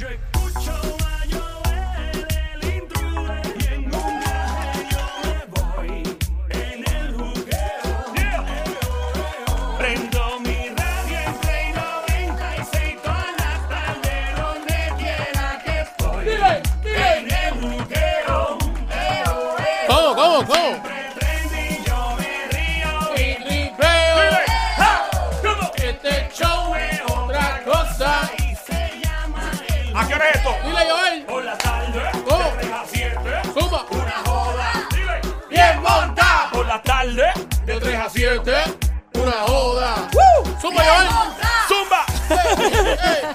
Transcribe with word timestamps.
Yo 0.00 0.29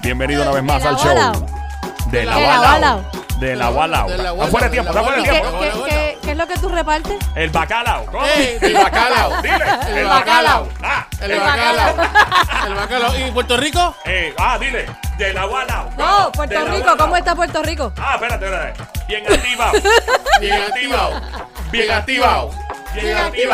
Bienvenido 0.02 0.42
una 0.44 0.52
vez 0.52 0.64
más 0.64 0.84
al 0.86 0.96
show. 0.98 1.14
De 2.12 2.24
la 2.26 2.36
De 2.36 2.42
la 2.48 2.60
Walao. 2.62 3.06
De 3.40 3.56
la 3.56 3.70
Walao. 3.70 4.10
Está 4.10 4.48
fuera 4.48 4.66
de 4.68 4.72
tiempo, 4.72 4.90
está 4.92 5.04
fuera 5.04 5.18
de 5.18 5.22
¿Y 5.22 5.26
qué, 5.26 5.32
tiempo. 5.42 5.86
Qué- 5.90 6.32
es 6.32 6.38
lo 6.38 6.48
que 6.48 6.56
tú 6.58 6.70
repartes? 6.70 7.18
El 7.36 7.50
bacalao. 7.50 8.06
El 8.62 8.74
bacalao. 8.74 9.42
Dile. 9.42 10.00
El 10.00 10.06
bacalao. 10.06 10.70
Ah, 10.84 11.08
El 11.22 11.40
bacalao. 11.40 11.96
El 12.68 12.74
bacalao. 12.76 13.20
¿Y 13.20 13.32
Puerto 13.32 13.58
Rico? 13.58 13.96
eh, 14.06 14.34
ah, 14.38 14.58
dile. 14.60 14.86
De 15.18 15.34
la 15.34 15.46
Walao. 15.48 15.90
No, 15.98 16.32
Puerto 16.32 16.66
Rico. 16.66 16.98
¿cómo 16.98 17.16
está 17.16 17.36
Puerto 17.36 17.64
Rico? 17.64 17.92
Ah, 17.98 18.16
espérate, 18.16 18.46
espérate. 18.46 18.84
Bien 19.08 19.24
activado. 19.32 19.74
Bien 20.42 20.62
activado. 20.62 21.22
Bien 21.72 21.92
activado. 21.92 22.52
Bien. 22.96 23.50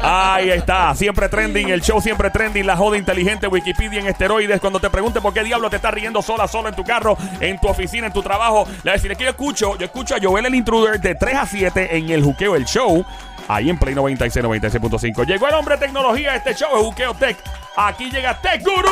Ahí 0.00 0.50
está, 0.50 0.94
siempre 0.94 1.28
trending, 1.28 1.68
el 1.70 1.82
show 1.82 2.00
siempre 2.00 2.30
trending, 2.30 2.66
la 2.66 2.76
joda 2.76 2.96
inteligente, 2.96 3.46
Wikipedia 3.48 4.00
en 4.00 4.06
esteroides. 4.06 4.60
Cuando 4.60 4.80
te 4.80 4.90
pregunte 4.90 5.20
por 5.20 5.32
qué 5.34 5.42
diablo 5.42 5.68
te 5.70 5.76
estás 5.76 5.92
riendo 5.92 6.22
sola, 6.22 6.48
solo 6.48 6.68
en 6.68 6.74
tu 6.74 6.84
carro, 6.84 7.16
en 7.40 7.58
tu 7.58 7.68
oficina, 7.68 8.06
en 8.06 8.12
tu 8.12 8.22
trabajo, 8.22 8.66
le 8.82 8.92
decirle 8.92 9.16
que 9.16 9.24
yo 9.24 9.30
escucho, 9.30 9.76
yo 9.76 9.84
escucho 9.84 10.14
a 10.14 10.18
Joel 10.22 10.46
el 10.46 10.54
Intruder 10.54 11.00
de 11.00 11.14
3 11.14 11.34
a 11.36 11.46
7 11.46 11.96
en 11.96 12.10
el 12.10 12.22
Juqueo, 12.22 12.56
el 12.56 12.64
show, 12.64 13.04
ahí 13.48 13.70
en 13.70 13.78
Play 13.78 13.94
96, 13.94 14.44
96.5. 14.44 15.26
Llegó 15.26 15.48
el 15.48 15.54
hombre 15.54 15.76
de 15.76 15.86
tecnología, 15.86 16.36
este 16.36 16.54
show 16.54 16.68
es 16.76 16.82
Juqueo 16.82 17.14
Tech. 17.14 17.36
Aquí 17.76 18.10
llega 18.10 18.34
Tech 18.40 18.62
Guru. 18.62 18.90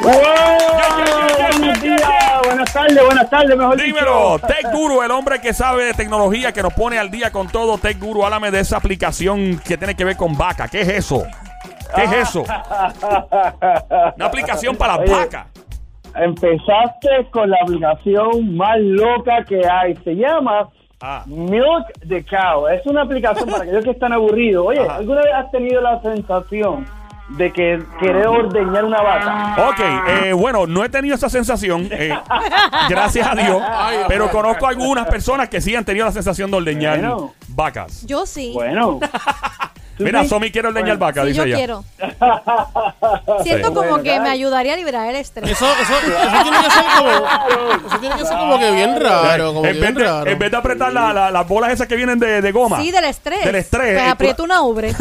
Buenos 0.00 1.80
días, 1.82 2.27
buenas 2.48 2.72
tardes, 2.72 3.04
buenas 3.04 3.30
tardes, 3.30 3.56
mejor 3.56 3.76
Dímelo, 3.80 4.34
dicho. 4.36 4.46
Tech 4.46 4.72
Guru, 4.72 5.02
el 5.02 5.10
hombre 5.10 5.40
que 5.40 5.52
sabe 5.54 5.84
de 5.84 5.94
tecnología, 5.94 6.52
que 6.52 6.62
nos 6.62 6.72
pone 6.74 6.98
al 6.98 7.10
día 7.10 7.30
con 7.30 7.48
todo. 7.48 7.78
Tech 7.78 7.98
Guru, 7.98 8.24
háblame 8.24 8.50
de 8.50 8.60
esa 8.60 8.76
aplicación 8.76 9.58
que 9.64 9.76
tiene 9.76 9.94
que 9.94 10.04
ver 10.04 10.16
con 10.16 10.36
vaca. 10.36 10.68
¿Qué 10.68 10.80
es 10.82 10.88
eso? 10.88 11.24
¿Qué 11.94 12.04
es 12.04 12.12
eso? 12.12 12.42
Una 14.16 14.26
aplicación 14.26 14.76
para 14.76 14.96
Oye. 14.96 15.10
vacas. 15.12 15.46
Empezaste 16.14 17.28
con 17.30 17.50
la 17.50 17.56
aplicación 17.62 18.56
más 18.56 18.76
loca 18.80 19.44
que 19.44 19.60
hay. 19.68 19.94
Se 20.04 20.14
llama 20.14 20.68
Ah. 21.00 21.22
Milk 21.26 21.86
the 22.08 22.24
Cow. 22.24 22.66
Es 22.66 22.84
una 22.86 23.02
aplicación 23.02 23.48
para 23.48 23.62
aquellos 23.62 23.84
que 23.84 23.92
están 23.92 24.12
aburridos. 24.12 24.66
Oye, 24.66 24.80
Ajá. 24.80 24.96
¿alguna 24.96 25.20
vez 25.20 25.32
has 25.32 25.48
tenido 25.52 25.80
la 25.80 26.02
sensación 26.02 26.84
de 27.28 27.52
que 27.52 27.82
querés 28.00 28.26
ordeñar 28.26 28.84
una 28.84 29.02
vaca? 29.02 29.68
Ok, 29.68 29.80
eh, 30.24 30.32
bueno, 30.32 30.66
no 30.66 30.84
he 30.84 30.88
tenido 30.88 31.14
esa 31.14 31.28
sensación, 31.28 31.88
eh, 31.90 32.16
gracias 32.88 33.26
a 33.28 33.34
Dios, 33.34 33.62
pero 34.08 34.30
conozco 34.30 34.66
algunas 34.66 35.06
personas 35.06 35.48
que 35.48 35.60
sí 35.60 35.74
han 35.76 35.84
tenido 35.84 36.06
la 36.06 36.12
sensación 36.12 36.50
de 36.50 36.56
ordeñar 36.56 36.98
Bueno. 37.00 37.34
vacas. 37.48 38.04
Yo 38.06 38.24
sí. 38.26 38.52
Bueno. 38.54 38.98
¿Tú 39.98 40.04
Mira? 40.04 40.24
Somi 40.24 40.50
quiere 40.50 40.68
ordeñar 40.68 40.96
Bueno, 40.96 41.06
vacas, 41.06 41.24
Sí, 41.24 41.28
dice 41.28 41.38
yo 41.40 41.44
ella. 41.44 41.56
quiero. 41.56 41.84
Siento 43.42 43.68
como 43.74 43.88
Bueno, 43.90 44.02
que 44.04 44.20
me 44.20 44.28
ayudaría 44.30 44.74
a 44.74 44.76
liberar 44.76 45.08
el 45.10 45.16
estrés. 45.16 45.50
Eso, 45.50 45.66
eso, 45.66 45.92
eso 45.94 46.42
tiene 46.42 46.56
que 46.62 46.70
ser 46.70 46.84
como. 46.96 47.10
Eso 47.88 47.98
tiene 48.00 48.16
que 48.16 48.24
ser 48.24 48.36
como 48.38 48.58
que 48.58 48.70
bien 48.70 49.00
raro. 49.00 49.46
Como 49.48 49.62
que 49.62 49.68
en, 49.70 49.74
vez 49.74 49.82
bien 49.82 49.94
de, 49.96 50.04
raro. 50.04 50.30
en 50.30 50.38
vez 50.38 50.50
de 50.50 50.56
apretar 50.56 50.92
la- 50.92 51.12
la- 51.12 51.30
las 51.30 51.48
bolas 51.48 51.72
esas 51.72 51.86
que 51.88 51.96
vienen 51.96 52.18
de, 52.18 52.40
de 52.40 52.52
goma. 52.52 52.80
Sí, 52.80 52.90
del 52.90 53.04
estrés. 53.04 53.44
Del 53.44 53.56
estrés. 53.56 53.94
Pues 53.94 54.06
Eh, 54.06 54.08
aprieto 54.08 54.44
una 54.44 54.62
ubre. 54.62 54.88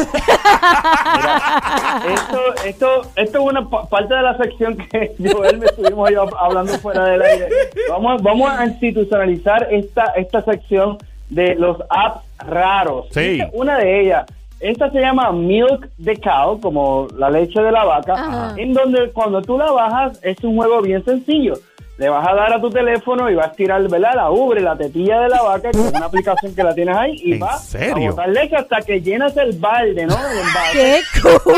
Esto, 2.07 2.55
esto, 2.65 3.01
esto 3.15 3.37
es 3.39 3.43
una 3.45 3.67
pa- 3.69 3.85
parte 3.87 4.13
de 4.13 4.21
la 4.21 4.37
sección 4.37 4.77
que 4.77 5.13
Joel 5.31 5.57
me 5.59 5.65
estuvimos 5.67 6.09
yo 6.11 6.25
hablando 6.39 6.73
fuera 6.79 7.05
del 7.05 7.21
aire. 7.21 7.47
Vamos, 7.89 8.21
vamos 8.23 8.49
a 8.51 8.65
institucionalizar 8.65 9.67
esta, 9.71 10.05
esta 10.15 10.41
sección 10.43 10.97
de 11.29 11.55
los 11.55 11.77
apps 11.89 12.21
raros. 12.39 13.07
Sí. 13.11 13.39
Esta 13.39 13.43
es 13.45 13.49
Una 13.53 13.77
de 13.77 14.01
ellas. 14.01 14.25
Esta 14.59 14.89
se 14.91 14.99
llama 14.99 15.31
Milk 15.31 15.87
the 16.03 16.15
Cow, 16.19 16.59
como 16.59 17.07
la 17.15 17.29
leche 17.29 17.61
de 17.61 17.71
la 17.71 17.83
vaca, 17.83 18.13
Ajá. 18.13 18.53
en 18.57 18.73
donde 18.73 19.11
cuando 19.11 19.41
tú 19.41 19.57
la 19.57 19.71
bajas 19.71 20.19
es 20.23 20.43
un 20.43 20.55
juego 20.55 20.81
bien 20.81 21.03
sencillo. 21.05 21.53
Le 21.99 22.09
vas 22.09 22.27
a 22.27 22.33
dar 22.35 22.53
a 22.53 22.61
tu 22.61 22.69
teléfono 22.69 23.27
y 23.29 23.33
vas 23.35 23.47
a 23.47 23.51
tirar 23.53 23.81
¿verdad? 23.89 24.13
la 24.15 24.29
ubre, 24.29 24.61
la 24.61 24.75
tetilla 24.77 25.19
de 25.21 25.29
la 25.29 25.41
vaca, 25.41 25.71
que 25.71 25.79
es 25.79 25.91
una 25.93 26.05
aplicación 26.05 26.53
que 26.55 26.63
la 26.63 26.73
tienes 26.75 26.95
ahí, 26.95 27.15
y 27.23 27.33
¿En 27.33 27.39
vas 27.39 27.65
serio? 27.69 28.07
a 28.07 28.11
botar 28.11 28.29
leche 28.29 28.55
hasta 28.55 28.81
que 28.81 29.01
llenas 29.01 29.35
el 29.37 29.57
balde, 29.57 30.05
¿no? 30.05 30.15
El. 30.15 30.73
¡Qué 30.73 30.99
cool! 31.21 31.55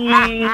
Y, 0.00 0.46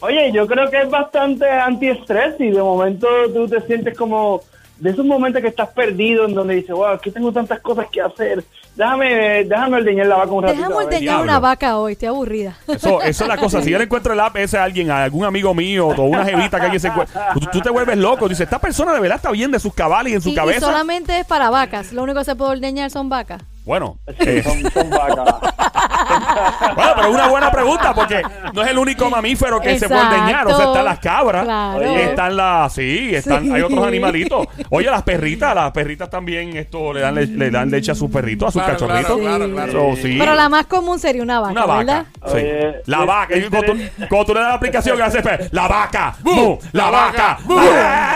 oye, 0.00 0.30
yo 0.32 0.46
creo 0.46 0.68
que 0.70 0.82
es 0.82 0.90
bastante 0.90 1.48
antiestrés 1.48 2.34
y 2.38 2.50
de 2.50 2.62
momento 2.62 3.08
tú 3.32 3.48
te 3.48 3.60
sientes 3.62 3.96
como 3.96 4.40
de 4.78 4.90
esos 4.90 5.04
momentos 5.06 5.40
que 5.42 5.48
estás 5.48 5.68
perdido 5.70 6.26
en 6.26 6.34
donde 6.34 6.54
dices, 6.56 6.70
wow, 6.70 6.86
aquí 6.88 7.10
tengo 7.10 7.32
tantas 7.32 7.60
cosas 7.60 7.86
que 7.90 8.00
hacer. 8.00 8.44
Déjame, 8.74 9.44
déjame 9.44 9.78
ordeñar 9.78 10.06
la 10.06 10.16
vaca 10.16 10.30
un 10.32 10.42
ratito. 10.42 10.58
Déjame 10.58 10.74
a 10.74 10.78
ver". 10.78 10.86
ordeñar 10.86 11.22
una 11.22 11.40
vaca 11.40 11.78
hoy, 11.78 11.92
estoy 11.92 12.08
aburrida. 12.08 12.56
Eso, 12.68 13.00
eso 13.00 13.24
es 13.24 13.28
la 13.28 13.36
cosa. 13.38 13.62
Si 13.62 13.70
yo 13.70 13.78
le 13.78 13.84
encuentro 13.84 14.12
el 14.12 14.20
app 14.20 14.36
ese 14.36 14.58
a 14.58 14.64
alguien, 14.64 14.90
a 14.90 15.04
algún 15.04 15.24
amigo 15.24 15.54
mío 15.54 15.88
o 15.88 16.02
una 16.04 16.24
jevita 16.26 16.58
que 16.58 16.64
alguien 16.64 16.80
se 16.80 16.88
encuentra, 16.88 17.28
tú, 17.32 17.40
tú 17.52 17.60
te 17.62 17.70
vuelves 17.70 17.96
loco. 17.96 18.28
Dices, 18.28 18.44
esta 18.44 18.58
persona 18.58 18.92
de 18.92 19.00
verdad 19.00 19.16
está 19.16 19.30
bien 19.30 19.50
de 19.50 19.58
sus 19.60 19.72
cabales 19.72 20.12
y 20.12 20.16
en 20.16 20.20
su 20.22 20.28
Y, 20.28 20.32
y 20.32 20.34
cabeza. 20.36 20.60
solamente 20.60 21.18
es 21.18 21.26
para 21.26 21.48
vacas. 21.48 21.92
Lo 21.94 22.02
único 22.02 22.18
que 22.18 22.24
se 22.26 22.36
puede 22.36 22.50
ordeñar 22.52 22.90
son 22.90 23.08
vacas. 23.08 23.42
Bueno, 23.66 23.98
Sí, 24.06 24.14
eh, 24.28 24.42
son, 24.44 24.62
son 24.70 24.88
vacas. 24.90 25.16
bueno, 26.76 26.92
pero 26.94 27.08
es 27.08 27.14
una 27.14 27.26
buena 27.28 27.50
pregunta 27.50 27.92
porque 27.94 28.22
no 28.54 28.62
es 28.62 28.68
el 28.70 28.78
único 28.78 29.10
mamífero 29.10 29.60
que 29.60 29.76
se 29.78 29.88
puede 29.88 30.02
ordeñar. 30.02 30.46
O 30.46 30.56
sea, 30.56 30.66
están 30.66 30.84
las 30.84 30.98
cabras, 31.00 31.44
Claro. 31.44 31.82
están 31.82 32.36
las, 32.36 32.72
sí, 32.72 33.10
están, 33.14 33.42
Sí. 33.44 33.50
hay 33.52 33.62
otros 33.62 33.84
animalitos. 33.86 34.46
Oye, 34.70 34.88
las 34.88 35.02
perritas, 35.02 35.52
las 35.54 35.72
perritas 35.72 36.08
también 36.08 36.56
esto 36.56 36.92
le 36.92 37.00
dan, 37.00 37.16
le, 37.16 37.26
le 37.26 37.50
dan 37.50 37.68
leche 37.70 37.90
a 37.90 37.94
sus 37.96 38.08
perritos, 38.10 38.48
a 38.48 38.52
sus 38.52 38.62
Claro, 38.62 38.78
cachorritos. 38.78 39.18
claro, 39.18 39.50
claro, 39.52 39.96
sí. 40.00 40.16
Pero 40.18 40.34
la 40.34 40.48
más 40.48 40.66
común 40.66 40.98
sería 41.00 41.22
una 41.24 41.40
vaca, 41.40 41.52
Una 41.52 41.66
vaca. 41.66 42.06
Oye, 42.22 42.82
la 42.86 43.00
es- 43.00 43.06
vaca. 43.06 43.36
Y 43.36 43.40
es 43.40 43.50
cuando, 43.50 43.72
tú, 43.72 43.78
cuando 44.08 44.24
tú 44.26 44.34
le 44.34 44.40
das 44.40 44.48
la 44.50 44.54
aplicación, 44.54 44.98
pe- 45.24 45.48
la 45.50 45.66
vaca. 45.68 46.14
¡Bu! 46.20 46.58
La 46.72 46.88
vaca. 46.90 47.38
Una, 47.48 47.62
Mira. 47.62 48.12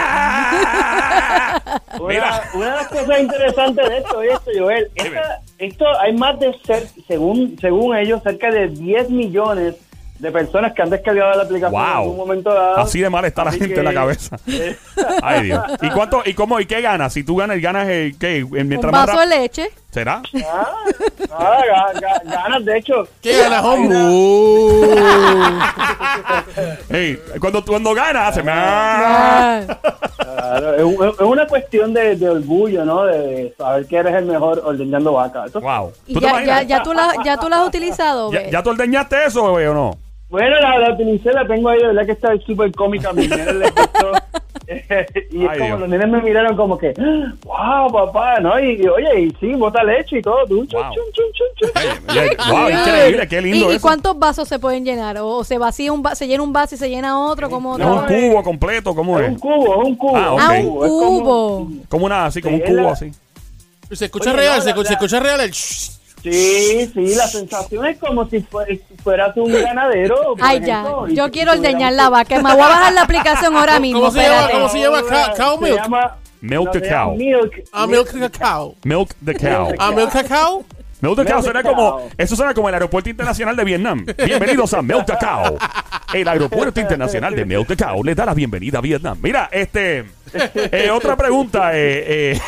una 2.01 2.65
de 2.67 2.71
las 2.77 2.89
cosas 2.89 3.21
interesantes 3.21 3.89
de 3.89 3.99
esto 3.99 4.23
es 4.23 4.33
esto, 4.35 4.51
Joel. 4.59 4.91
Esta- 4.95 5.41
esto 5.59 5.85
hay 6.01 6.13
más 6.17 6.39
de, 6.41 6.55
ser, 6.65 6.87
según, 7.07 7.57
según 7.61 7.97
ellos, 7.97 8.23
cerca 8.23 8.51
de 8.51 8.69
10 8.69 9.11
millones 9.11 9.75
de 10.19 10.31
personas 10.31 10.73
que 10.75 10.83
han 10.83 10.91
descargado 10.91 11.35
la 11.35 11.43
aplicación 11.45 11.73
Wow. 11.73 11.81
en 11.91 11.97
algún 11.97 12.17
momento 12.17 12.53
dado. 12.53 12.77
Así 12.79 13.01
de 13.01 13.09
mal 13.09 13.25
está 13.25 13.43
la 13.45 13.53
gente 13.53 13.73
que- 13.73 13.79
en 13.79 13.85
la 13.85 13.95
cabeza. 13.95 14.37
Eh, 14.47 14.77
Ay, 15.23 15.45
Dios. 15.45 15.63
¿Y 15.81 15.89
cuánto, 15.91 16.23
y 16.27 16.35
cómo, 16.35 16.61
y 16.61 16.67
qué 16.67 16.81
ganas? 16.83 17.13
Si 17.15 17.25
tú 17.25 17.37
ganas, 17.37 17.59
ganas, 17.61 17.89
eh, 17.89 18.13
¿qué? 18.21 18.45
Un 18.45 18.69
Mientras 18.69 18.93
más 18.93 19.07
vaso 19.07 19.21
de 19.21 19.27
leche. 19.27 19.71
¿Será? 19.91 20.23
Ah, 20.47 20.73
ah, 21.33 21.63
ga- 21.67 21.93
ga- 22.01 22.23
ganas, 22.25 22.65
de 22.65 22.79
hecho. 22.79 23.09
¿Qué 23.21 23.37
ganas, 23.39 23.65
hombre? 23.65 23.99
Ey, 26.91 27.19
cuando, 27.41 27.65
cuando 27.65 27.93
ganas, 27.95 28.29
hace... 28.29 28.43
Ah. 28.49 29.63
Claro, 30.17 30.75
es, 30.77 30.83
un- 30.85 31.09
es 31.09 31.21
una 31.21 31.47
cuestión 31.47 31.93
de, 31.93 32.17
de 32.17 32.31
orgullo, 32.31 32.85
¿no? 32.85 33.05
De 33.05 33.53
saber 33.59 33.87
que 33.87 33.97
eres 33.97 34.15
el 34.15 34.27
mejor 34.27 34.63
ordeñando 34.65 35.13
vaca. 35.13 35.45
Eso- 35.47 35.61
Wow. 35.61 35.93
Y 36.07 36.15
¿Tú 36.15 36.21
te 36.21 36.27
ya, 36.27 36.33
ya, 36.33 36.37
imaginas? 36.43 36.67
ya, 36.69 36.83
tú 36.83 36.93
la, 36.93 37.13
ya 37.25 37.37
tú 37.37 37.49
la 37.49 37.61
has 37.63 37.69
utilizado, 37.69 38.31
¿Ya, 38.33 38.63
tú 38.63 38.71
ordeñaste 38.71 39.25
eso, 39.27 39.53
bebé, 39.55 39.69
o 39.71 39.75
no? 39.75 39.99
Bueno, 40.29 40.57
la, 40.61 40.79
la 40.79 40.95
utilicé, 40.95 41.33
la 41.33 41.45
tengo 41.47 41.69
ahí, 41.69 41.81
de 41.81 41.89
verdad 41.89 42.07
que 42.07 42.13
está 42.13 42.29
súper 42.47 42.73
cómica. 42.73 43.11
A 43.11 43.13
mis 43.13 43.29
nenes 43.29 43.55
les 43.57 43.75
gustó. 43.75 44.13
y 45.31 45.45
es 45.45 45.51
Ay, 45.51 45.59
como 45.59 45.67
Dios. 45.69 45.81
los 45.81 45.89
nenes 45.89 46.09
me 46.09 46.23
miraron 46.23 46.57
como 46.57 46.79
que, 46.79 46.93
wow, 47.45 47.91
papá, 47.93 48.39
¿no? 48.41 48.59
Y, 48.61 48.81
y, 48.83 48.87
oye, 48.89 49.21
y 49.23 49.31
sí, 49.41 49.53
bota 49.55 49.83
leche 49.83 50.19
y 50.19 50.23
todo. 50.23 50.47
Tú, 50.47 50.65
chun, 50.67 50.81
Wow. 50.81 50.95
chun, 50.95 51.05
chun, 51.13 51.27
chun, 51.35 51.49
chun. 51.57 52.17
Ey, 52.17 52.29
wow, 52.51 52.69
increíble, 52.71 53.29
qué 53.29 53.39
¿Y, 53.39 53.43
lindo 53.43 53.73
y 53.73 53.77
eso. 53.77 53.83
cuántos 53.83 54.19
vasos 54.19 54.47
se 54.49 54.59
pueden 54.59 54.85
llenar? 54.85 55.19
¿O, 55.19 55.29
o 55.39 55.45
se 55.45 55.59
vacía 55.59 55.93
un 55.93 56.03
va- 56.05 56.15
se 56.15 56.27
llena 56.29 56.43
un 56.43 56.53
vaso 56.53 56.75
y 56.77 56.79
se 56.79 56.89
llena 56.89 57.19
otro? 57.19 57.51
como 57.51 57.77
¿Es 57.79 57.85
un 57.85 58.05
cubo 58.07 58.43
completo? 58.45 58.95
¿Cómo 58.95 59.19
Es 59.19 59.27
es? 59.27 59.33
un 59.33 59.39
cubo, 59.41 59.83
es 59.83 59.89
un 59.89 59.97
cubo. 59.97 60.17
Ah, 60.17 60.33
ok. 60.35 60.41
Ah, 60.41 60.51
un 60.51 60.57
Es 60.57 60.63
como- 60.65 60.89
cubo. 60.89 61.69
Como 61.89 62.07
una, 62.07 62.27
así, 62.27 62.41
como 62.41 62.57
un 62.57 62.63
es 62.63 62.69
cubo 62.69 62.83
la- 62.83 62.93
así. 62.93 63.11
Se 63.93 64.05
escucha 64.05 64.31
Oye, 64.31 64.39
real, 64.39 64.57
no, 64.57 64.61
se, 64.63 64.65
la- 64.67 64.71
escucha, 64.71 64.89
se 64.89 64.93
la- 64.95 64.99
escucha 65.01 65.21
real 65.21 65.41
el 65.41 65.51
shh. 65.51 66.00
Sí, 66.23 66.91
sí, 66.93 67.15
la 67.15 67.27
sensación 67.29 67.87
es 67.87 67.99
como 67.99 68.29
si 68.29 68.41
fue- 68.41 68.81
fueras 69.03 69.37
un 69.37 69.53
ganadero. 69.53 70.35
Ay, 70.41 70.61
ya. 70.61 70.81
ejemplo, 70.83 71.09
Yo 71.09 71.31
quiero 71.31 71.53
ordeñar 71.53 71.93
la 71.95 72.09
vaca. 72.11 72.37
Me 72.37 72.43
voy 72.53 72.63
a 72.63 72.69
bajar 72.69 72.93
la 72.93 73.03
aplicación 73.03 73.57
ahora 73.57 73.81
mismo. 73.81 74.01
¿Cómo 74.01 74.13
se 74.13 74.23
llama? 74.23 74.49
¿Cómo 74.51 74.69
se 74.69 74.81
llama? 74.81 75.03
Cow 75.37 75.59
Se 75.59 75.65
milk. 75.65 75.77
llama- 75.83 76.17
Milk 76.43 76.65
no, 76.65 76.71
the 76.71 76.81
se 76.81 76.89
cow. 76.89 77.17
Milk. 77.17 77.53
Ah, 77.73 77.87
milk 77.87 78.09
cacao. 78.19 78.75
Milk 78.85 79.15
the 79.25 79.35
cow. 79.35 79.73
Ah, 79.79 79.91
milk. 79.93 79.99
Milk 79.99 80.13
the 80.13 80.25
cow 80.29 80.65
Milk 81.03 81.17
the 81.17 81.43
suena 81.43 81.63
cow. 81.63 81.75
como. 81.75 82.09
Eso 82.19 82.37
suena 82.37 82.55
como 82.55 82.69
el 82.69 82.75
aeropuerto 82.75 83.09
internacional 83.11 83.57
de 83.57 83.65
Vietnam. 83.65 84.07
Bienvenidos 84.25 84.73
a 84.75 84.83
Milk 84.83 85.05
the 85.07 85.17
cow. 85.21 85.57
El 86.15 86.29
aeropuerto 86.29 86.81
internacional 86.81 87.35
de 87.35 87.45
Milk 87.45 87.67
the 87.69 87.77
cow 87.77 88.03
le 88.05 88.15
da 88.15 88.25
la 88.27 88.35
bienvenida 88.35 88.79
a 88.79 88.81
Vietnam. 88.83 89.19
Mira, 89.23 89.49
este. 89.53 90.05
eh, 90.55 90.91
otra 90.91 91.17
pregunta, 91.17 91.73
eh, 91.77 92.33
eh, 92.35 92.41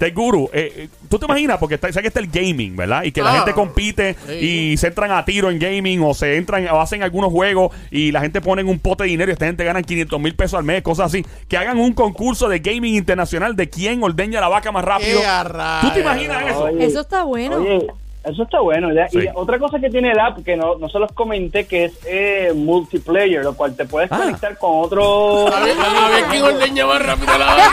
Tech 0.00 0.14
Guru. 0.14 0.48
eh, 0.52 0.72
eh, 0.76 0.88
¿Tú 1.10 1.18
te 1.18 1.26
imaginas? 1.26 1.58
Porque 1.58 1.74
está, 1.76 1.92
sé 1.92 2.00
que 2.00 2.08
está 2.08 2.20
el 2.20 2.28
gaming, 2.28 2.74
¿verdad? 2.74 3.02
Y 3.04 3.12
que 3.12 3.22
la 3.22 3.30
Ah. 3.32 3.36
gente 3.36 3.52
compite 3.52 4.16
Sí. 4.26 4.32
y 4.72 4.76
se 4.78 4.86
entran 4.88 5.12
a 5.12 5.24
tiro 5.26 5.50
en 5.50 5.58
gaming 5.58 6.02
o 6.02 6.14
se 6.14 6.36
entran 6.38 6.66
o 6.68 6.80
hacen 6.80 7.02
algunos 7.02 7.30
juegos 7.30 7.72
y 7.90 8.10
la 8.10 8.20
gente 8.22 8.40
pone 8.40 8.64
un 8.64 8.78
pote 8.78 9.04
de 9.04 9.10
dinero 9.10 9.30
y 9.30 9.34
esta 9.34 9.44
gente 9.46 9.62
gana 9.62 9.82
500 9.82 10.18
mil 10.18 10.34
pesos 10.34 10.58
al 10.58 10.64
mes, 10.64 10.80
cosas 10.82 11.06
así. 11.06 11.24
Que 11.48 11.56
hagan 11.58 11.78
un 11.78 11.92
concurso 11.92 12.48
de 12.48 12.60
gaming 12.60 12.94
internacional 12.96 13.54
de 13.56 13.68
quién 13.68 14.02
ordeña 14.02 14.40
la 14.40 14.48
vaca 14.48 14.72
más 14.72 14.84
rápido. 14.84 15.20
¡Qué 15.20 15.26
a 15.26 15.44
rayos! 15.44 15.80
¿Tú 15.82 15.90
te 15.94 16.00
imaginas 16.00 16.46
eso? 16.50 16.64
Oye, 16.64 16.84
Eso 16.86 17.00
está 17.02 17.22
bueno. 17.24 17.56
Oye, 17.58 17.86
eso 18.24 18.42
está 18.42 18.60
bueno. 18.60 18.92
¿ya? 18.94 19.08
Sí. 19.08 19.18
Y 19.18 19.26
otra 19.34 19.58
cosa 19.58 19.78
que 19.80 19.88
tiene 19.90 20.10
el 20.12 20.18
app, 20.18 20.42
que 20.44 20.56
no, 20.56 20.76
no 20.76 20.88
se 20.88 20.98
los 20.98 21.10
comenté, 21.12 21.66
que 21.66 21.84
es 21.86 21.92
eh, 22.06 22.52
multiplayer, 22.54 23.42
lo 23.44 23.54
cual 23.54 23.74
te 23.76 23.84
puedes 23.86 24.10
Ah. 24.12 24.18
conectar 24.18 24.56
con 24.58 24.70
otro... 24.84 25.46
A 25.54 25.60
ver, 25.60 25.76
a 25.78 26.08
ver 26.08 26.24
quién 26.30 26.42
ordeña 26.42 26.86
más 26.86 27.02
rápido 27.04 27.38
la 27.38 27.46
vaca. 27.46 27.70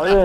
Oye, 0.00 0.14
no, 0.14 0.22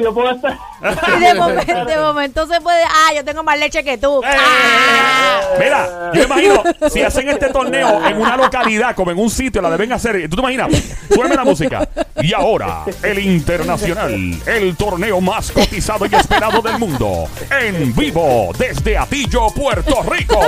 Yo 0.00 0.12
puedo 0.14 0.30
estar... 0.30 0.71
Y 1.16 1.20
de, 1.20 1.34
momento, 1.34 1.84
de 1.84 1.96
momento 1.96 2.46
se 2.46 2.60
puede. 2.60 2.82
Ah, 2.84 3.12
yo 3.14 3.24
tengo 3.24 3.42
más 3.42 3.58
leche 3.58 3.84
que 3.84 3.98
tú. 3.98 4.20
Eh, 4.22 4.26
Ah. 4.28 5.40
Mira, 5.58 6.10
yo 6.14 6.22
imagino, 6.24 6.62
si 6.90 7.02
hacen 7.02 7.28
este 7.28 7.48
torneo 7.50 8.04
en 8.06 8.16
una 8.20 8.36
localidad, 8.36 8.94
como 8.94 9.10
en 9.10 9.18
un 9.18 9.28
sitio, 9.30 9.60
la 9.60 9.70
deben 9.70 9.92
hacer. 9.92 10.28
¿Tú 10.28 10.36
te 10.36 10.40
imaginas? 10.40 10.68
Suena 11.12 11.34
la 11.34 11.44
música. 11.44 11.88
Y 12.22 12.32
ahora, 12.32 12.84
el 13.02 13.18
internacional, 13.18 14.12
el 14.46 14.76
torneo 14.76 15.20
más 15.20 15.50
cotizado 15.52 16.06
y 16.06 16.14
esperado 16.14 16.60
del 16.62 16.78
mundo. 16.78 17.28
En 17.50 17.94
vivo, 17.94 18.50
desde 18.58 18.96
Atillo, 18.96 19.48
Puerto 19.50 20.02
Rico. 20.10 20.40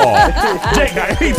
Llega 0.75 1.09
el, 1.21 1.35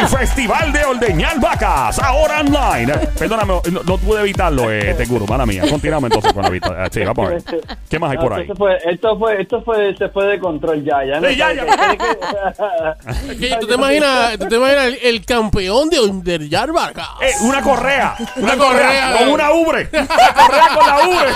el 0.00 0.08
Festival 0.08 0.72
de 0.72 0.84
Ordeñar 0.84 1.38
Vacas, 1.40 1.98
ahora 1.98 2.40
online. 2.40 2.92
Perdóname, 3.18 3.54
no, 3.70 3.82
no 3.84 3.98
pude 3.98 4.20
evitarlo, 4.20 4.70
eh, 4.70 4.94
Teguro, 4.94 5.26
mala 5.26 5.44
mía. 5.46 5.64
Continuamos 5.68 6.08
entonces 6.08 6.32
con 6.32 6.42
la 6.42 6.50
vista. 6.50 6.88
Sí, 6.90 7.00
vamos 7.04 7.26
a 7.26 7.30
ver. 7.30 7.42
¿Qué 7.88 7.98
más 7.98 8.10
hay 8.10 8.18
por 8.18 8.31
ahí? 8.34 8.42
Esto 8.42 8.54
fue, 8.56 8.78
esto 8.84 9.18
fue, 9.18 9.40
esto 9.42 9.62
fue, 9.62 9.96
se 9.96 10.08
fue 10.08 10.26
de 10.26 10.38
control 10.40 10.84
ya, 10.84 11.04
ya. 11.04 11.20
no 11.20 11.28
Sí, 11.28 11.36
ya, 11.36 11.52
ya. 11.52 11.64
que- 11.66 11.98
que- 11.98 13.38
¿Qué? 13.38 13.56
¿Tú 13.60 13.66
te 13.66 13.74
imaginas, 13.74 14.38
tú 14.38 14.48
te 14.48 14.56
imaginas 14.56 14.84
el, 14.86 14.98
el 15.02 15.24
campeón 15.24 15.88
de 15.90 15.98
ordeñar 16.00 16.72
vacas? 16.72 17.08
Eh, 17.20 17.30
una 17.42 17.62
correa. 17.62 18.14
Una, 18.36 18.54
Una 18.54 18.64
correa, 18.64 19.12
correa. 19.12 19.18
con 19.18 19.28
una 19.28 19.52
ubre. 19.52 19.88
Una 19.92 20.06
correa 20.34 20.68
con 20.74 20.86
la 20.86 21.08
ubre. 21.08 21.28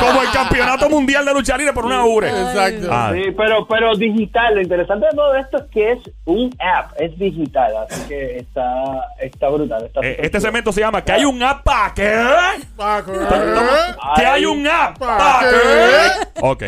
Como 0.00 0.22
el 0.22 0.30
campeonato 0.30 0.88
mundial 0.88 1.24
de 1.24 1.32
lucha 1.34 1.56
libre 1.56 1.72
por 1.72 1.84
una 1.86 2.04
ubre. 2.04 2.28
Exacto. 2.28 2.88
Ah, 2.90 3.10
Sí, 3.12 3.30
pero, 3.36 3.66
pero 3.66 3.94
digital. 3.96 4.54
Lo 4.54 4.60
interesante 4.62 5.06
de 5.06 5.12
todo 5.12 5.34
esto 5.36 5.56
es 5.58 5.64
que 5.70 5.92
es 5.92 5.98
un 6.24 6.54
app, 6.60 6.92
es 6.98 7.18
digital, 7.18 7.72
así 7.88 8.00
que 8.08 8.38
está, 8.38 8.64
está 9.20 9.48
brutal. 9.48 9.84
Está 9.86 10.00
eh, 10.02 10.16
este 10.20 10.40
segmento 10.40 10.72
se 10.72 10.80
llama 10.80 11.02
¿Que 11.04 11.12
hay 11.12 11.24
un 11.24 11.42
app 11.42 11.62
para 11.62 11.94
qué? 11.94 12.02
¿Que 14.16 14.26
hay 14.26 14.44
un 14.44 14.66
app 14.66 14.98
para 14.98 15.16
¿Pa' 15.18 15.40
qué? 15.40 16.01
Ok. 16.40 16.62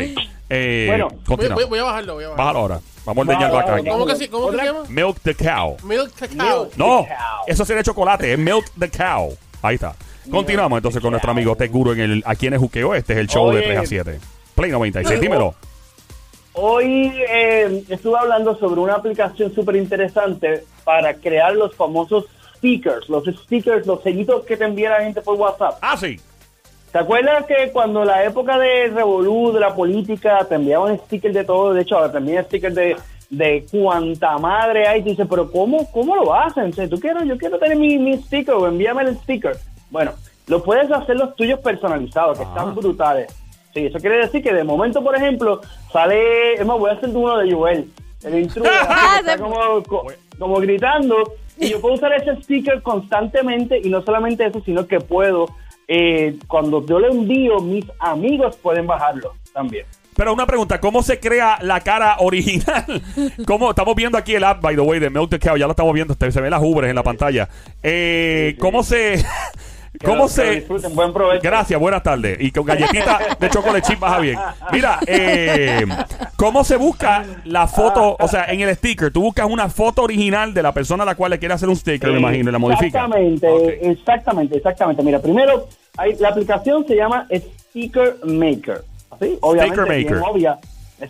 Eh, 0.49 0.85
Bueno, 0.87 1.07
Voy, 1.09 1.19
continúa. 1.25 1.55
voy- 1.55 1.65
voy 1.65 1.79
a 1.79 1.83
bajarlo, 1.83 2.13
voy 2.15 2.23
a 2.23 2.27
bajarlo. 2.29 2.43
Bájalo 2.45 2.59
ahora. 2.59 2.79
Vamos 3.05 3.27
a 3.27 3.31
ordeñar 3.31 3.51
vaca 3.51 3.75
aquí. 3.75 3.89
¿Cómo 3.89 4.05
que 4.05 4.15
sí? 4.15 4.27
¿Cómo 4.27 4.51
que 4.51 4.57
se 4.57 4.63
llama? 4.65 4.83
Milk 4.89 5.19
the 5.23 5.35
cow. 5.35 5.77
Milk 5.83 6.11
cacao. 6.15 6.69
No, 6.75 7.01
The 7.03 7.07
cow. 7.09 7.43
eso 7.47 7.65
sería 7.65 7.83
chocolate, 7.83 8.33
es 8.33 8.39
Milk 8.39 8.65
the 8.79 8.89
Cow. 8.89 9.35
Ahí 9.61 9.75
está. 9.75 9.95
Continuamos 10.29 10.77
entonces 10.77 11.01
con 11.01 11.11
nuestro 11.11 11.31
amigo 11.31 11.55
Tech 11.55 11.71
Guru 11.71 11.91
en 11.93 11.99
el 11.99 12.23
A 12.25 12.35
quienes 12.35 12.59
juqueo. 12.59 12.95
Este 12.95 13.13
es 13.13 13.19
el 13.19 13.27
show 13.27 13.51
de 13.51 13.57
Oye. 13.59 13.67
3 13.67 13.79
a 13.79 13.85
7. 13.85 14.19
Play 14.55 14.71
96, 14.71 15.19
dímelo. 15.19 15.53
Hoy 16.53 17.11
eh, 17.29 17.83
estuve 17.89 18.17
hablando 18.17 18.57
sobre 18.57 18.79
una 18.79 18.95
aplicación 18.95 19.53
súper 19.53 19.75
interesante 19.75 20.63
para 20.85 21.13
crear 21.15 21.53
los 21.55 21.75
famosos 21.75 22.25
stickers, 22.57 23.09
los 23.09 23.25
stickers, 23.25 23.85
los 23.85 24.01
sellitos 24.01 24.45
que 24.45 24.55
te 24.55 24.63
envía 24.63 24.91
la 24.91 25.01
gente 25.01 25.21
por 25.21 25.35
WhatsApp. 25.35 25.77
Ah, 25.81 25.97
sí. 25.97 26.19
¿Te 26.95 26.99
acuerdas 26.99 27.45
que 27.45 27.71
cuando 27.73 28.05
la 28.05 28.23
época 28.23 28.57
de 28.57 28.87
Revolú, 28.87 29.51
de 29.51 29.59
la 29.59 29.75
política, 29.75 30.45
te 30.47 30.55
enviaban 30.55 30.97
stickers 30.97 31.33
de 31.33 31.43
todo? 31.43 31.73
De 31.73 31.81
hecho, 31.81 31.97
ahora 31.97 32.09
te 32.09 32.19
envían 32.19 32.45
stickers 32.45 32.73
de, 32.73 32.95
de 33.29 33.65
cuanta 33.69 34.37
madre 34.37 34.87
hay. 34.87 35.01
Y 35.01 35.03
dices, 35.03 35.27
pero 35.29 35.51
¿cómo, 35.51 35.91
cómo 35.91 36.15
lo 36.15 36.33
hacen? 36.33 36.69
O 36.69 36.71
sea, 36.71 36.87
¿tú 36.87 36.97
quiero, 36.97 37.21
yo 37.25 37.37
quiero 37.37 37.59
tener 37.59 37.77
mi, 37.77 37.97
mi 37.97 38.15
sticker 38.19 38.53
o 38.55 38.65
envíame 38.65 39.01
el 39.01 39.17
sticker. 39.17 39.57
Bueno, 39.89 40.13
lo 40.47 40.63
puedes 40.63 40.89
hacer 40.89 41.17
los 41.17 41.35
tuyos 41.35 41.59
personalizados, 41.59 42.37
que 42.39 42.45
Ah. 42.45 42.47
están 42.47 42.73
brutales. 42.75 43.27
Sí, 43.73 43.87
eso 43.87 43.99
quiere 43.99 44.19
decir 44.19 44.41
que 44.41 44.53
de 44.53 44.63
momento, 44.63 45.03
por 45.03 45.17
ejemplo, 45.17 45.59
sale, 45.91 46.53
es 46.53 46.65
más, 46.65 46.79
voy 46.79 46.91
a 46.91 46.93
hacer 46.93 47.09
uno 47.09 47.37
de 47.39 47.51
Joel, 47.53 47.91
el 48.23 48.31
que 48.53 48.59
está 48.61 49.37
como, 49.37 49.83
co- 49.83 50.07
como 50.39 50.55
gritando, 50.61 51.33
y 51.57 51.71
yo 51.71 51.81
puedo 51.81 51.95
usar 51.95 52.13
ese 52.13 52.41
sticker 52.41 52.81
constantemente, 52.81 53.81
y 53.83 53.89
no 53.89 54.01
solamente 54.01 54.45
eso, 54.45 54.61
sino 54.65 54.87
que 54.87 55.01
puedo, 55.01 55.47
eh, 55.87 56.37
cuando 56.47 56.85
yo 56.85 56.99
lo 56.99 57.11
envío, 57.11 57.59
mis 57.59 57.85
amigos 57.99 58.57
pueden 58.57 58.87
bajarlo 58.87 59.33
también. 59.53 59.85
Pero 60.15 60.33
una 60.33 60.45
pregunta, 60.45 60.79
¿cómo 60.79 61.03
se 61.03 61.19
crea 61.19 61.57
la 61.61 61.81
cara 61.81 62.15
original? 62.19 63.01
¿Cómo? 63.45 63.71
Estamos 63.71 63.95
viendo 63.95 64.17
aquí 64.17 64.33
el 64.33 64.45
app, 64.45 64.61
by 64.61 64.75
the 64.75 64.81
way, 64.81 64.99
de 64.99 65.09
Milk 65.09 65.29
the 65.29 65.39
Cow, 65.39 65.57
ya 65.57 65.65
lo 65.65 65.71
estamos 65.71 65.93
viendo, 65.93 66.15
se 66.17 66.41
ven 66.41 66.51
las 66.51 66.63
ubres 66.63 66.89
en 66.89 66.95
la 66.95 67.03
pantalla. 67.03 67.49
Eh, 67.83 68.55
¿Cómo 68.59 68.81
se... 68.81 69.23
¿Cómo 70.03 70.23
lo- 70.23 70.27
se...? 70.27 70.51
disfruten, 70.51 70.95
buen 70.95 71.13
provecho. 71.13 71.41
Gracias, 71.43 71.79
buenas 71.79 72.03
tardes. 72.03 72.37
Y 72.39 72.51
con 72.51 72.65
galletita 72.65 73.19
de 73.39 73.49
chocolate 73.49 73.81
chip 73.87 73.99
baja 73.99 74.19
bien. 74.19 74.37
Mira, 74.71 74.99
eh, 75.07 75.85
¿cómo 76.35 76.63
se 76.63 76.75
busca 76.77 77.23
la 77.45 77.67
foto? 77.67 78.15
O 78.19 78.27
sea, 78.27 78.45
en 78.45 78.61
el 78.61 78.75
sticker, 78.75 79.11
tú 79.11 79.21
buscas 79.21 79.47
una 79.49 79.69
foto 79.69 80.03
original 80.03 80.53
de 80.53 80.63
la 80.63 80.71
persona 80.73 81.03
a 81.03 81.05
la 81.05 81.15
cual 81.15 81.31
le 81.31 81.39
quiere 81.39 81.53
hacer 81.53 81.69
un 81.69 81.75
sticker, 81.75 82.11
me 82.11 82.19
imagino, 82.19 82.49
y 82.49 82.53
la 82.53 82.59
modifica. 82.59 82.85
Exactamente, 83.05 83.89
exactamente, 83.91 84.57
exactamente. 84.57 85.03
Mira, 85.03 85.19
primero, 85.19 85.67
hay, 85.97 86.15
la 86.19 86.29
aplicación 86.29 86.85
se 86.87 86.95
llama 86.95 87.27
Sticker 87.69 88.17
Maker. 88.25 88.83
¿sí? 89.19 89.37
Obviamente, 89.41 89.81
Sticker 89.81 90.03
Maker. 90.15 90.29
obvia. 90.29 90.59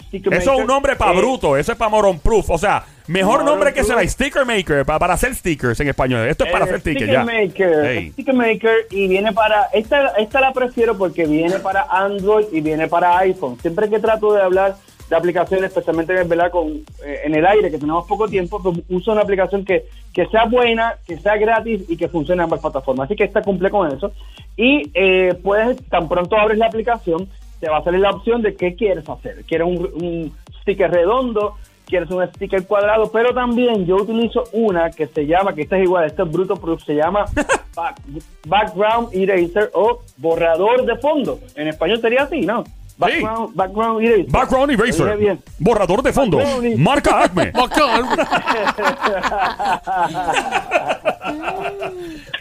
Sticker 0.08 0.34
Eso 0.34 0.54
es 0.54 0.60
un 0.60 0.68
nombre 0.68 0.96
para 0.96 1.12
Eh, 1.14 1.18
bruto, 1.18 1.56
eso 1.58 1.72
es 1.72 1.78
para 1.78 1.90
moron 1.90 2.18
proof. 2.20 2.50
O 2.50 2.58
sea, 2.58 2.84
mejor 3.08 3.44
nombre 3.44 3.74
que 3.74 3.84
será 3.84 4.08
Sticker 4.08 4.46
Maker, 4.46 4.86
para, 4.86 5.00
para 5.00 5.14
hacer 5.14 5.36
stickers 5.36 5.80
en 5.80 5.90
español. 5.90 6.28
Esto 6.28 6.46
es 6.46 6.52
para 6.52 6.66
Eh, 6.66 6.68
hacer 6.70 6.80
stickers, 6.82 7.06
Sticker 7.06 7.14
ya. 7.14 7.26
Maker. 7.26 8.12
Sticker 8.12 8.34
Maker 8.36 8.76
y 8.92 9.08
viene 9.08 9.32
para 9.34 9.64
esta 9.74 10.08
esta 10.18 10.42
la 10.42 10.54
prefiero 10.54 10.98
porque 10.98 11.26
viene 11.26 11.60
para 11.60 11.84
Android 11.90 12.46
y 12.52 12.62
viene 12.62 12.88
para 12.88 13.18
iPhone. 13.20 13.58
Siempre 13.62 13.90
que 13.90 14.00
trato 14.00 14.34
de 14.34 14.42
hablar 14.42 14.76
de 15.10 15.16
aplicaciones, 15.16 15.66
especialmente 15.66 16.14
¿verdad? 16.24 16.50
Con, 16.50 16.68
eh, 17.06 17.22
en 17.26 17.36
el 17.36 17.46
aire, 17.46 17.70
que 17.70 17.78
tenemos 17.78 18.08
poco 18.08 18.28
tiempo, 18.28 18.60
pues 18.64 18.80
uso 18.90 19.12
una 19.12 19.22
aplicación 19.22 19.64
que, 19.64 19.86
que 20.12 20.26
sea 20.28 20.46
buena, 20.46 20.96
que 21.06 21.18
sea 21.20 21.38
gratis 21.38 21.84
y 21.88 21.96
que 21.96 22.08
funcione 22.08 22.40
en 22.42 22.46
ambas 22.46 22.60
plataformas. 22.60 23.06
Así 23.06 23.16
que 23.16 23.24
esta 23.26 23.44
cumple 23.44 23.70
con 23.70 23.92
eso. 23.92 24.12
Y 24.58 24.90
eh, 24.96 25.36
puedes, 25.44 25.78
tan 25.90 26.10
pronto 26.10 26.36
abres 26.36 26.58
la 26.58 26.66
aplicación, 26.66 27.30
te 27.60 27.70
va 27.70 27.78
a 27.78 27.84
salir 27.84 28.00
la 28.00 28.10
opción 28.10 28.42
de 28.42 28.56
qué 28.56 28.74
quieres 28.74 29.08
hacer. 29.08 29.44
¿Quieres 29.48 29.68
un, 29.68 29.78
un 29.94 30.34
sticker 30.62 30.90
redondo? 30.90 31.56
Quieres 31.86 32.10
un 32.12 32.26
sticker 32.28 32.66
cuadrado, 32.66 33.12
pero 33.12 33.34
también 33.34 33.86
yo 33.86 33.96
utilizo 33.96 34.44
una 34.54 34.90
que 34.92 35.08
se 35.08 35.26
llama, 35.26 35.54
que 35.54 35.62
esta 35.64 35.78
es 35.78 35.84
igual, 35.84 36.06
esta 36.06 36.24
es 36.24 36.32
Bruto 36.32 36.56
Proof, 36.56 36.84
se 36.84 36.96
llama 36.96 37.26
back- 37.76 38.02
Background 38.48 39.10
Eraser 39.14 39.70
o 39.74 40.02
borrador 40.18 40.86
de 40.86 40.96
fondo. 40.98 41.40
En 41.56 41.68
español 41.68 42.00
sería 42.02 42.24
así, 42.24 42.42
¿no? 42.42 42.64
Background, 42.98 43.56
background 43.56 44.02
Eraser. 44.04 44.32
Background 44.32 44.72
Eraser. 44.72 45.18
bien. 45.18 45.40
Borrador 45.60 46.02
de 46.02 46.14
fondo. 46.14 46.40
Marca 46.78 47.24
Acme. 47.24 47.52
Bacán. 47.52 48.06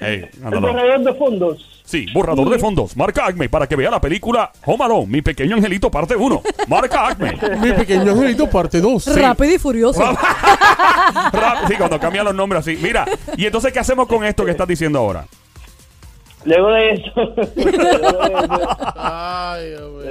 Ey, 0.00 0.28
El 0.36 0.44
ándalo. 0.44 0.60
borrador 0.68 1.00
de 1.04 1.14
fondos. 1.14 1.70
Sí, 1.84 2.06
borrador 2.14 2.48
de 2.50 2.58
fondos. 2.58 2.96
Marca 2.96 3.26
Acme 3.26 3.48
para 3.48 3.66
que 3.66 3.76
vea 3.76 3.90
la 3.90 4.00
película 4.00 4.50
Home 4.64 4.84
Alone, 4.84 5.06
mi 5.06 5.22
pequeño 5.22 5.56
angelito 5.56 5.90
parte 5.90 6.16
1. 6.16 6.42
Marca 6.68 7.08
Acme. 7.08 7.36
Mi 7.60 7.72
pequeño 7.72 8.12
angelito 8.12 8.48
parte 8.48 8.80
2. 8.80 9.16
Rápido 9.18 9.54
y 9.54 9.58
furioso. 9.58 10.02
Sí, 11.68 11.74
cuando 11.76 11.98
cambian 12.00 12.24
los 12.24 12.34
nombres 12.34 12.60
así. 12.60 12.78
Mira, 12.82 13.04
y 13.36 13.46
entonces, 13.46 13.72
¿qué 13.72 13.80
hacemos 13.80 14.06
con 14.06 14.24
esto 14.24 14.44
que 14.44 14.50
estás 14.52 14.68
diciendo 14.68 14.98
ahora? 14.98 15.26
luego 16.46 16.70
de 16.72 16.90
eso, 16.90 17.12
Ay, 18.96 19.70
Dios 19.70 19.90
mío. 19.92 20.04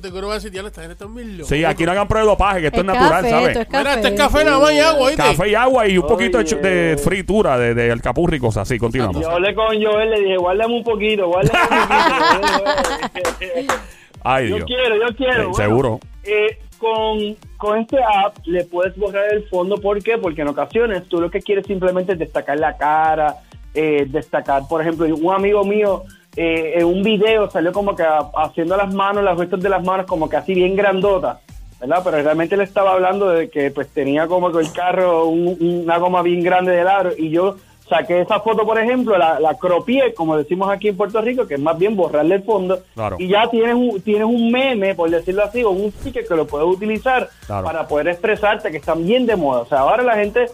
Te 0.00 0.10
juro, 0.10 0.32
decir, 0.32 0.50
ya 0.52 0.60
esta 0.62 0.80
gente 0.82 0.92
está 0.94 1.06
muy 1.06 1.24
loca. 1.24 1.48
Sí, 1.48 1.64
aquí 1.64 1.84
no 1.84 1.92
hagan 1.92 2.08
prueba 2.08 2.24
de 2.24 2.30
dopaje, 2.30 2.60
que 2.60 2.66
esto 2.68 2.80
es, 2.80 2.86
natural, 2.86 3.10
café, 3.10 3.30
¿sabes? 3.30 3.48
esto 3.56 3.60
es 3.60 3.68
Mira, 3.68 3.94
este 3.94 4.08
es 4.08 4.14
café. 4.14 4.32
café 4.34 4.44
nada 4.44 4.58
más 4.60 4.72
y 4.72 4.78
agua, 4.80 5.06
¿oíste? 5.06 5.22
Café 5.22 5.48
y 5.48 5.54
agua 5.54 5.88
y 5.88 5.98
un 5.98 6.06
poquito 6.06 6.38
de, 6.38 6.44
chu- 6.44 6.58
Oye. 6.58 6.68
de 6.68 6.96
fritura 6.98 7.58
de, 7.58 7.74
de 7.74 7.90
alcapurri 7.92 8.36
y 8.36 8.40
cosas 8.40 8.62
así. 8.62 8.78
Continuamos. 8.78 9.20
yo 9.22 9.30
hablé 9.30 9.54
con 9.54 9.66
Joel, 9.82 10.10
le 10.10 10.20
dije, 10.20 10.36
guárdame 10.36 10.74
un 10.76 10.84
poquito, 10.84 11.26
guárdame 11.28 11.58
un 11.70 12.40
poquito. 12.40 13.74
Ay, 14.22 14.48
yo 14.50 14.56
Dios. 14.56 14.66
quiero, 14.66 14.96
yo 14.96 15.16
quiero. 15.16 15.32
Sí, 15.34 15.48
Bueno, 15.50 15.54
seguro. 15.54 16.00
eh, 16.24 16.58
con, 16.78 17.36
con 17.56 17.78
este 17.78 17.98
app 18.02 18.36
le 18.46 18.64
puedes 18.64 18.96
borrar 18.96 19.32
el 19.32 19.48
fondo. 19.48 19.76
¿Por 19.76 20.02
qué? 20.02 20.18
Porque 20.18 20.42
en 20.42 20.48
ocasiones 20.48 21.04
tú 21.08 21.20
lo 21.20 21.30
que 21.30 21.40
quieres 21.40 21.66
simplemente 21.66 22.12
es 22.12 22.18
destacar 22.18 22.58
la 22.58 22.76
cara, 22.76 23.36
eh, 23.74 24.06
destacar, 24.08 24.62
por 24.68 24.80
ejemplo, 24.80 25.06
un 25.06 25.32
amigo 25.32 25.64
mío 25.64 26.02
eh, 26.36 26.74
en 26.76 26.84
un 26.86 27.02
video 27.02 27.50
salió 27.50 27.72
como 27.72 27.94
que 27.96 28.04
haciendo 28.36 28.76
las 28.76 28.92
manos, 28.94 29.24
las 29.24 29.38
gestos 29.38 29.60
de 29.60 29.68
las 29.68 29.84
manos 29.84 30.06
como 30.06 30.28
que 30.28 30.36
así 30.36 30.54
bien 30.54 30.76
grandotas, 30.76 31.38
¿verdad? 31.80 32.00
Pero 32.04 32.22
realmente 32.22 32.56
le 32.56 32.64
estaba 32.64 32.92
hablando 32.92 33.28
de 33.30 33.48
que 33.50 33.70
pues 33.70 33.88
tenía 33.88 34.26
como 34.26 34.52
que 34.52 34.58
el 34.60 34.72
carro 34.72 35.26
un- 35.26 35.56
una 35.84 35.98
goma 35.98 36.22
bien 36.22 36.42
grande 36.42 36.72
de 36.72 36.80
aro 36.82 37.10
y 37.16 37.30
yo 37.30 37.56
saqué 37.88 38.20
esa 38.20 38.38
foto, 38.38 38.64
por 38.64 38.78
ejemplo, 38.78 39.18
la, 39.18 39.40
la 39.40 39.54
cropié, 39.56 40.14
como 40.14 40.36
decimos 40.36 40.70
aquí 40.70 40.86
en 40.86 40.96
Puerto 40.96 41.20
Rico, 41.20 41.48
que 41.48 41.54
es 41.54 41.60
más 41.60 41.76
bien 41.76 41.96
borrarle 41.96 42.36
el 42.36 42.44
fondo, 42.44 42.78
Claro. 42.94 43.16
y 43.18 43.26
ya 43.26 43.50
tienes 43.50 43.74
un, 43.74 44.00
tienes 44.00 44.26
un 44.26 44.52
meme, 44.52 44.94
por 44.94 45.10
decirlo 45.10 45.42
así, 45.42 45.64
o 45.64 45.70
un 45.70 45.90
sticker 45.90 46.24
que 46.24 46.36
lo 46.36 46.46
puedes 46.46 46.68
utilizar 46.68 47.28
Claro. 47.46 47.64
para 47.64 47.88
poder 47.88 48.06
expresarte, 48.06 48.70
que 48.70 48.76
están 48.76 49.04
bien 49.04 49.26
de 49.26 49.34
moda. 49.34 49.62
O 49.62 49.66
sea, 49.66 49.80
ahora 49.80 50.04
la 50.04 50.14
gente 50.14 50.46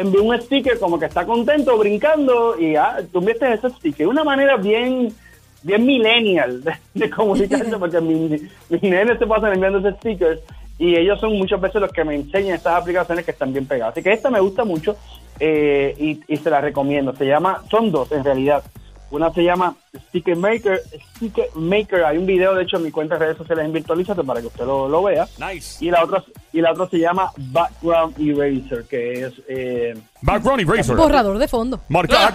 envía 0.00 0.20
un 0.20 0.40
sticker 0.40 0.78
como 0.78 0.98
que 0.98 1.06
está 1.06 1.24
contento, 1.24 1.76
brincando, 1.78 2.58
y 2.58 2.76
ah, 2.76 2.98
tú 3.12 3.18
envías 3.18 3.40
ese 3.42 3.70
sticker. 3.70 4.06
Una 4.06 4.24
manera 4.24 4.56
bien 4.56 5.12
bien 5.62 5.84
millennial 5.84 6.64
de, 6.64 6.72
de 6.94 7.10
comunicarse, 7.10 7.76
porque 7.78 8.00
mis 8.00 8.42
mis 8.68 8.82
nenes 8.82 9.18
se 9.18 9.26
pasan 9.26 9.52
enviando 9.52 9.78
esos 9.78 9.98
stickers 9.98 10.40
y 10.78 10.96
ellos 10.96 11.20
son 11.20 11.36
muchas 11.36 11.60
veces 11.60 11.80
los 11.80 11.92
que 11.92 12.04
me 12.04 12.14
enseñan 12.14 12.54
estas 12.54 12.80
aplicaciones 12.80 13.24
que 13.26 13.32
están 13.32 13.52
bien 13.52 13.66
pegadas. 13.66 13.92
Así 13.92 14.02
que 14.02 14.12
esta 14.12 14.30
me 14.30 14.40
gusta 14.40 14.64
mucho 14.64 14.96
eh, 15.38 15.94
y, 15.98 16.20
y 16.26 16.36
se 16.38 16.48
la 16.48 16.62
recomiendo. 16.62 17.14
Se 17.14 17.26
llama, 17.26 17.62
son 17.70 17.92
dos 17.92 18.10
en 18.12 18.24
realidad. 18.24 18.64
Una 19.10 19.32
se 19.32 19.42
llama 19.42 19.74
Sticker 20.08 20.36
Maker. 20.36 20.80
Sticker 21.16 21.46
Maker, 21.56 22.04
hay 22.04 22.16
un 22.16 22.26
video 22.26 22.54
de 22.54 22.62
hecho 22.62 22.76
en 22.76 22.84
mi 22.84 22.90
cuenta 22.92 23.14
de 23.16 23.24
redes 23.24 23.38
sociales 23.38 23.64
en 23.64 23.72
Virtualízate 23.72 24.22
para 24.22 24.40
que 24.40 24.46
usted 24.46 24.64
lo, 24.64 24.88
lo 24.88 25.02
vea. 25.02 25.26
Nice. 25.38 25.84
Y 25.84 25.90
la 25.90 26.04
otra 26.04 26.22
y 26.52 26.60
la 26.60 26.72
otra 26.72 26.88
se 26.88 26.98
llama 26.98 27.30
Background 27.36 28.14
Eraser, 28.20 28.84
que 28.84 29.26
es 29.26 29.32
eh, 29.48 29.94
Background 30.22 30.60
Eraser. 30.60 30.94
Borrador 30.96 31.38
de 31.38 31.48
fondo. 31.48 31.80
Marca. 31.88 32.16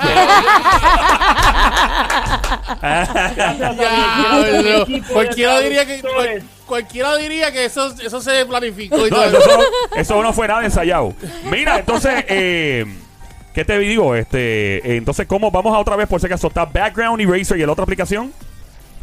Cualquiera 5.11 5.59
diría 5.59 5.85
que 5.85 5.97
traductores. 5.99 6.43
cual- 6.43 6.49
cualquiera 6.65 7.15
diría 7.17 7.51
que 7.51 7.65
eso, 7.65 7.93
eso 8.03 8.21
se 8.21 8.45
planificó 8.45 9.05
y 9.07 9.11
No, 9.11 9.17
todo. 9.17 9.25
eso, 9.37 9.57
no- 9.57 9.97
eso 10.01 10.23
no 10.23 10.33
fue 10.33 10.47
nada 10.47 10.65
ensayado. 10.65 11.13
Mira, 11.49 11.79
entonces, 11.79 12.25
eh, 12.27 12.85
¿qué 13.55 13.63
te 13.63 13.79
digo? 13.79 14.15
Este, 14.15 14.97
entonces, 14.97 15.25
¿cómo? 15.25 15.49
Vamos 15.49 15.73
a 15.73 15.79
otra 15.79 15.95
vez, 15.95 16.07
por 16.07 16.19
si 16.19 16.27
acaso, 16.27 16.47
está 16.47 16.65
Background 16.65 17.21
Eraser 17.21 17.57
y 17.57 17.65
la 17.65 17.71
otra 17.71 17.83
aplicación. 17.83 18.31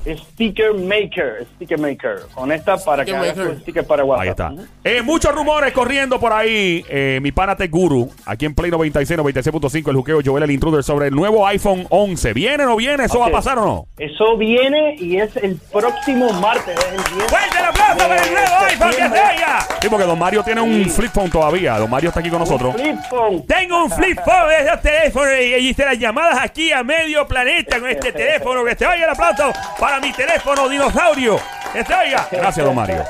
Sticker 0.06 0.74
Maker, 0.74 1.46
Sticker 1.56 1.78
Maker. 1.78 2.20
Con 2.34 2.50
esta 2.52 2.76
para 2.78 3.04
que 3.04 3.14
hagas 3.14 3.34
tu 3.34 3.54
sticker 3.60 3.86
para 3.86 4.04
WhatsApp. 4.04 4.22
Ahí 4.22 4.28
está. 4.28 4.52
Eh, 4.84 5.02
muchos 5.02 5.34
rumores 5.34 5.72
corriendo 5.72 6.18
por 6.18 6.32
ahí. 6.32 6.84
Eh, 6.88 7.20
mi 7.22 7.32
pana 7.32 7.56
Tech 7.56 7.70
Guru, 7.70 8.10
aquí 8.26 8.46
en 8.46 8.54
Play 8.54 8.70
96, 8.70 9.18
96.5, 9.20 9.90
el 9.90 9.96
juqueo 9.96 10.20
Joel 10.24 10.42
el 10.44 10.50
Intruder 10.50 10.82
sobre 10.82 11.08
el 11.08 11.14
nuevo 11.14 11.46
iPhone 11.46 11.86
11. 11.90 12.32
¿Viene 12.32 12.64
o 12.64 12.68
no 12.70 12.76
viene? 12.76 13.04
¿Eso 13.04 13.20
va 13.20 13.26
a 13.26 13.30
pasar 13.30 13.58
o 13.58 13.64
no? 13.64 13.86
Eso 13.98 14.36
viene 14.36 14.96
y 14.98 15.18
es 15.18 15.36
el 15.36 15.56
próximo 15.72 16.32
martes. 16.34 16.76
Es 16.78 16.84
el 16.92 17.16
10 17.16 17.30
¡Fuerte 17.30 17.58
el 17.58 17.64
aplauso 17.64 17.98
para 18.08 18.22
el 18.24 18.32
nuevo 18.32 18.56
iPhone 18.68 18.90
que 18.90 19.04
oiga! 19.04 19.66
Sí, 19.80 19.88
porque 19.88 20.04
Don 20.04 20.18
Mario 20.18 20.42
tiene 20.42 20.60
un 20.60 20.84
Sí. 20.84 20.90
flip 20.90 21.12
phone 21.12 21.30
todavía. 21.30 21.78
Don 21.78 21.90
Mario 21.90 22.08
está 22.08 22.20
aquí 22.20 22.30
con 22.30 22.38
nosotros. 22.40 22.74
Flip 22.74 22.96
phone. 23.08 23.46
Tengo 23.46 23.84
un 23.84 23.90
flip 23.90 24.18
phone 24.24 24.48
de 24.48 24.64
esos 24.66 24.80
teléfonos 24.82 25.28
y 25.40 25.68
hice 25.68 25.84
las 25.84 25.98
llamadas 25.98 26.38
aquí 26.42 26.72
a 26.72 26.82
medio 26.82 27.26
planeta 27.26 27.78
con 27.80 27.88
este 27.88 28.12
teléfono. 28.12 28.64
Que 28.64 28.74
se 28.76 28.86
oiga 28.86 29.04
el 29.04 29.10
aplauso 29.10 29.52
para 29.78 29.91
mi 30.00 30.12
teléfono 30.12 30.68
dinosaurio. 30.68 31.38
Oiga. 31.74 32.28
Gracias, 32.30 32.66
don 32.66 32.74
Mario. 32.74 33.02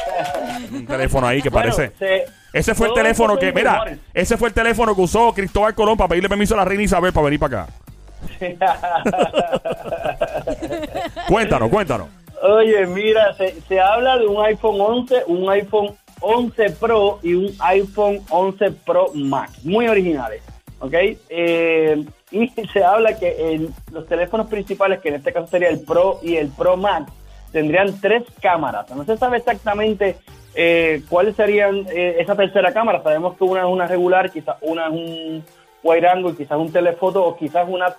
Un 0.70 0.86
teléfono 0.86 1.26
ahí 1.26 1.42
que 1.42 1.48
Bueno, 1.50 1.74
parece. 1.74 1.96
se- 1.98 2.24
Ese 2.52 2.74
fue 2.74 2.88
el 2.88 2.94
teléfono 2.94 3.38
que, 3.38 3.52
mira, 3.52 3.84
ese 4.12 4.36
fue 4.36 4.48
el 4.48 4.54
teléfono 4.54 4.94
que 4.94 5.00
usó 5.00 5.32
Cristóbal 5.32 5.74
Colón 5.74 5.96
para 5.96 6.08
pedirle 6.08 6.28
permiso 6.28 6.54
a 6.54 6.58
la 6.58 6.64
reina 6.64 6.82
Isabel 6.84 7.12
para 7.12 7.24
venir 7.24 7.40
para 7.40 7.62
acá. 7.62 7.72
Cuéntanos, 11.28 11.70
cuéntanos. 11.70 12.08
Oye, 12.42 12.86
mira, 12.86 13.34
se, 13.34 13.60
se 13.68 13.80
habla 13.80 14.18
de 14.18 14.26
un 14.26 14.44
iPhone 14.44 14.80
11, 14.80 15.22
un 15.26 15.48
iPhone 15.50 15.94
11 16.20 16.70
Pro 16.70 17.18
y 17.22 17.34
un 17.34 17.54
iPhone 17.60 18.20
11 18.30 18.70
Pro 18.84 19.10
Max, 19.14 19.64
muy 19.64 19.86
originales, 19.88 20.42
¿ok? 20.82 20.94
Eh, 21.28 22.04
y 22.32 22.48
se 22.48 22.84
habla 22.84 23.16
que 23.16 23.54
en 23.54 23.68
los 23.92 24.06
teléfonos 24.06 24.48
principales, 24.48 25.00
que 25.00 25.08
en 25.08 25.14
este 25.14 25.32
caso 25.32 25.46
sería 25.46 25.68
el 25.68 25.80
Pro 25.80 26.18
y 26.22 26.36
el 26.36 26.48
Pro 26.48 26.76
Max, 26.76 27.12
tendrían 27.52 27.98
tres 28.00 28.24
cámaras. 28.40 28.90
No 28.90 29.04
se 29.04 29.16
sabe 29.16 29.38
exactamente 29.38 30.16
eh, 30.54 31.02
cuáles 31.08 31.36
serían 31.36 31.86
eh, 31.90 32.16
esa 32.18 32.34
tercera 32.34 32.72
cámara. 32.72 33.02
Sabemos 33.02 33.36
que 33.36 33.44
una 33.44 33.60
es 33.60 33.66
una 33.66 33.86
regular, 33.86 34.30
quizás 34.30 34.56
una 34.60 34.86
es 34.86 34.92
un 34.92 35.44
wide 35.84 36.08
angle, 36.08 36.34
quizás 36.36 36.58
un 36.58 36.72
telefoto 36.72 37.24
o 37.24 37.36
quizás 37.36 37.66
una, 37.68 37.94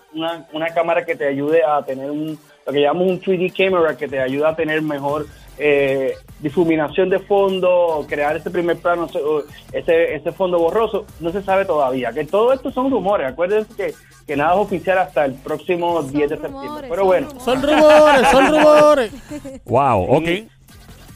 una 0.52 0.70
cámara 0.70 1.06
que 1.06 1.16
te 1.16 1.28
ayude 1.28 1.64
a 1.64 1.82
tener 1.84 2.12
un, 2.12 2.38
lo 2.66 2.74
que 2.74 2.82
llamamos 2.82 3.10
un 3.10 3.22
3D 3.22 3.54
camera 3.56 3.98
que 3.98 4.08
te 4.08 4.20
ayuda 4.20 4.50
a 4.50 4.56
tener 4.56 4.82
mejor 4.82 5.26
eh, 5.58 6.14
difuminación 6.40 7.10
de 7.10 7.20
fondo, 7.20 8.06
crear 8.08 8.36
ese 8.36 8.50
primer 8.50 8.78
plano, 8.78 9.08
ese, 9.72 10.16
ese 10.16 10.32
fondo 10.32 10.58
borroso, 10.60 11.06
no 11.20 11.32
se 11.32 11.42
sabe 11.44 11.66
todavía. 11.66 12.12
Que 12.12 12.26
todo 12.26 12.54
esto 12.54 12.72
son 12.72 12.90
rumores, 12.90 13.28
acuérdense 13.28 13.74
que, 13.76 13.94
que 14.26 14.36
nada 14.36 14.54
es 14.54 14.60
oficial 14.60 14.98
hasta 14.98 15.26
el 15.26 15.34
próximo 15.36 16.02
10 16.02 16.30
de 16.30 16.38
septiembre. 16.38 16.88
Pero 16.90 16.96
son 16.96 17.06
bueno. 17.08 17.40
Son 17.40 17.62
rumores, 17.62 18.28
son 18.30 18.48
rumores. 18.48 19.12
Wow, 19.66 20.18
ok. 20.18 20.28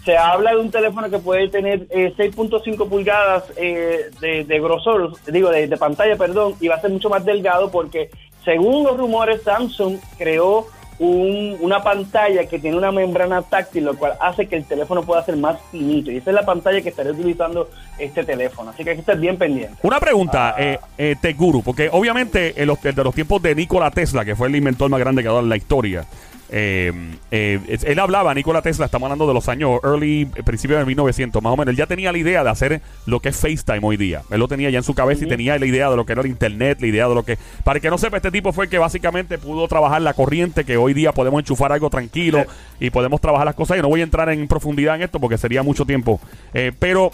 se 0.06 0.18
habla 0.18 0.52
de 0.52 0.58
un 0.58 0.72
teléfono 0.72 1.10
que 1.10 1.20
puede 1.20 1.50
tener 1.50 1.88
eh, 1.90 2.14
6.5 2.18 2.88
pulgadas 2.88 3.46
eh, 3.58 4.10
de, 4.22 4.44
de 4.44 4.60
grosor, 4.60 5.14
digo, 5.28 5.50
de, 5.50 5.68
de 5.68 5.78
pantalla, 5.78 6.16
perdón, 6.16 6.56
y 6.60 6.68
va 6.68 6.76
a 6.76 6.82
ser 6.82 6.92
mucho 6.92 7.10
más 7.10 7.26
delgado 7.26 7.70
porque, 7.72 8.10
según 8.46 8.84
los 8.86 8.98
rumores, 8.98 9.42
Samsung 9.44 9.98
creó 10.18 10.68
un- 11.00 11.58
una 11.62 11.84
pantalla 11.84 12.46
que 12.48 12.60
tiene 12.60 12.76
una 12.78 12.92
membrana 12.92 13.42
táctil, 13.44 13.86
lo 13.86 13.96
cual 13.98 14.14
hace 14.20 14.48
que 14.48 14.56
el 14.56 14.66
teléfono 14.66 15.04
pueda 15.04 15.24
ser 15.24 15.38
más 15.38 15.58
finito. 15.72 16.12
Y 16.12 16.18
esa 16.18 16.32
es 16.32 16.36
la 16.36 16.46
pantalla 16.46 16.82
que 16.82 16.90
estaré 16.90 17.12
utilizando 17.12 17.70
este 18.00 18.24
teléfono. 18.24 18.72
Así 18.72 18.84
que 18.84 18.92
hay 18.92 18.96
que 18.96 19.02
estar 19.02 19.18
bien 19.18 19.38
pendiente. 19.38 19.78
Una 19.84 20.00
pregunta, 20.00 20.56
eh, 20.58 20.80
eh, 20.98 21.16
Tech 21.22 21.38
Guru, 21.38 21.62
porque 21.62 21.90
obviamente 21.92 22.54
en 22.62 22.68
los, 22.68 22.82
de 22.82 22.94
los 23.04 23.14
tiempos 23.14 23.42
de 23.42 23.54
Nikola 23.56 23.92
Tesla, 23.92 24.26
que 24.26 24.36
fue 24.36 24.48
el 24.48 24.56
inventor 24.56 24.90
más 24.90 25.00
grande 25.00 25.22
que 25.22 25.28
ha 25.28 25.32
dado 25.32 25.44
en 25.44 25.50
la 25.50 25.58
historia, 25.58 26.06
eh, 26.50 26.94
eh, 27.32 27.78
él 27.84 28.00
hablaba, 28.00 28.34
Nikola 28.34 28.62
Tesla, 28.62 28.86
estamos 28.86 29.08
hablando 29.08 29.28
de 29.28 29.34
los 29.34 29.50
años 29.50 29.80
early, 29.84 30.30
eh, 30.36 30.44
principios 30.44 30.80
de 30.80 30.86
1900, 30.86 31.42
más 31.42 31.54
o 31.54 31.58
menos, 31.58 31.72
él 31.72 31.78
ya 31.78 31.88
tenía 31.88 32.12
la 32.12 32.18
idea 32.18 32.44
de 32.44 32.50
hacer 32.50 32.82
lo 33.06 33.20
que 33.20 33.30
es 33.30 33.38
FaceTime 33.38 33.82
hoy 33.82 33.98
día. 33.98 34.22
Él 34.30 34.40
lo 34.40 34.48
tenía 34.48 34.70
ya 34.70 34.78
en 34.78 34.84
su 34.84 34.94
cabeza 34.94 35.26
y 35.26 35.28
tenía 35.28 35.58
la 35.60 35.66
idea 35.66 35.90
de 35.90 35.96
lo 35.96 36.06
que 36.06 36.14
era 36.14 36.22
el 36.22 36.28
Internet, 36.28 36.80
la 36.82 36.88
idea 36.88 37.08
de 37.08 37.16
lo 37.16 37.24
que... 37.24 37.38
Para 37.64 37.78
el 37.78 37.82
que 37.82 37.90
no 37.90 37.98
sepa, 37.98 38.18
este 38.18 38.32
tipo 38.32 38.54
fue 38.54 38.66
el 38.66 38.72
que 38.72 38.78
básicamente 38.78 39.38
pudo 39.38 39.68
trabajar 39.68 40.02
la 40.02 40.14
corriente, 40.14 40.64
que 40.64 40.78
hoy 40.78 40.94
día 40.94 41.12
podemos 41.12 41.40
enchufar 41.40 41.72
algo 41.72 41.90
tranquilo 41.90 42.46
y 42.80 42.90
podemos 42.90 43.20
trabajar 43.20 43.46
las 43.46 43.56
cosas. 43.56 43.78
Yo 43.78 43.84
no 43.84 43.90
voy 43.90 44.02
a 44.02 44.04
entrar 44.04 44.30
en 44.30 44.48
profundidad 44.48 44.96
en 44.96 45.04
esto 45.04 45.20
porque 45.20 45.38
sería 45.38 45.64
mucho 45.64 45.86
tiempo. 45.86 46.20
Eh, 46.54 46.72
pero... 46.78 47.12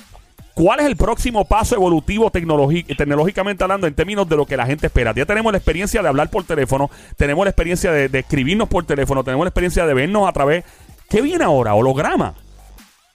¿Cuál 0.53 0.81
es 0.81 0.85
el 0.85 0.95
próximo 0.95 1.45
paso 1.45 1.75
evolutivo 1.75 2.29
tecnológicamente 2.29 3.63
hablando 3.63 3.87
en 3.87 3.95
términos 3.95 4.29
de 4.29 4.35
lo 4.35 4.45
que 4.45 4.55
la 4.55 4.65
gente 4.65 4.87
espera? 4.87 5.13
Ya 5.15 5.25
tenemos 5.25 5.51
la 5.51 5.57
experiencia 5.57 6.01
de 6.01 6.07
hablar 6.07 6.29
por 6.29 6.43
teléfono, 6.43 6.91
tenemos 7.17 7.43
la 7.43 7.49
experiencia 7.49 7.91
de, 7.91 8.07
de 8.07 8.19
escribirnos 8.19 8.69
por 8.69 8.85
teléfono, 8.85 9.23
tenemos 9.23 9.45
la 9.45 9.49
experiencia 9.49 9.85
de 9.85 9.93
vernos 9.93 10.27
a 10.27 10.31
través... 10.31 10.63
¿Qué 11.09 11.21
viene 11.21 11.43
ahora? 11.43 11.73
¿Holograma? 11.75 12.33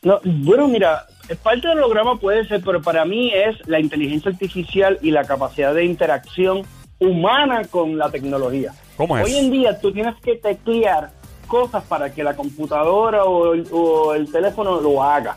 No, 0.02 0.21
bueno, 0.25 0.68
mira, 0.68 1.07
parte 1.42 1.66
del 1.66 1.78
holograma 1.78 2.16
puede 2.16 2.47
ser, 2.47 2.62
pero 2.64 2.80
para 2.80 3.04
mí 3.04 3.33
es 3.35 3.57
la 3.66 3.80
inteligencia 3.80 4.30
artificial 4.30 4.99
y 5.02 5.11
la 5.11 5.25
capacidad 5.25 5.75
de 5.75 5.85
interacción 5.85 6.62
humana 7.00 7.62
con 7.68 7.99
la 7.99 8.11
tecnología. 8.11 8.73
¿Cómo 8.97 9.18
es? 9.18 9.25
Hoy 9.25 9.37
en 9.37 9.50
día 9.50 9.80
tú 9.80 9.92
tienes 9.92 10.14
que 10.23 10.37
teclear 10.37 11.11
cosas 11.47 11.83
para 11.85 12.12
que 12.12 12.23
la 12.23 12.37
computadora 12.37 13.25
o 13.25 13.54
el, 13.54 13.66
o 13.73 14.14
el 14.14 14.30
teléfono 14.30 14.80
lo 14.80 15.02
haga. 15.02 15.37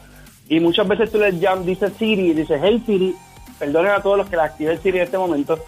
Y 0.51 0.60
muchas 0.60 0.86
veces 0.86 1.10
tú 1.10 1.17
le 1.17 1.31
llamas, 1.39 1.65
dices 1.65 1.93
Siri, 1.98 2.34
dices 2.34 2.60
Hey 2.62 2.84
Siri, 2.86 3.15
perdonen 3.62 3.91
a 3.91 4.01
todos 4.01 4.18
los 4.18 4.27
que 4.30 4.36
la 4.36 4.46
activé 4.46 4.72
el 4.74 4.82
Siri 4.82 4.98
en 4.98 5.03
este 5.06 5.18
momento. 5.18 5.58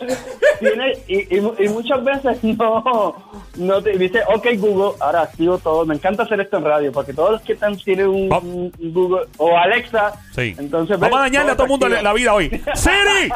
Este, 0.00 0.16
tiene, 0.60 0.92
y, 1.08 1.36
y 1.36 1.40
mu- 1.40 1.54
y 1.58 1.68
muchas 1.68 2.02
veces 2.04 2.42
no, 2.44 3.14
no 3.56 3.82
te 3.82 3.90
dice, 3.98 4.20
ok 4.34 4.46
Google, 4.58 4.96
ahora 5.00 5.22
activo 5.22 5.58
todo. 5.58 5.84
Me 5.86 5.94
encanta 5.94 6.22
hacer 6.24 6.40
esto 6.40 6.56
en 6.58 6.64
radio, 6.64 6.92
porque 6.92 7.12
todos 7.12 7.32
los 7.32 7.42
que 7.42 7.52
están 7.54 7.76
tienen 7.76 8.06
un, 8.08 8.32
un 8.78 8.92
Google 8.92 9.26
o 9.38 9.56
Alexa, 9.56 10.12
Sí. 10.34 10.54
entonces 10.58 10.98
Vamos 10.98 11.18
a 11.18 11.22
dañarle 11.22 11.52
a 11.52 11.54
todo 11.54 11.64
el 11.64 11.70
mundo 11.70 11.88
la 11.88 12.12
vida 12.12 12.32
hoy. 12.34 12.48
¡Siri! 12.74 13.30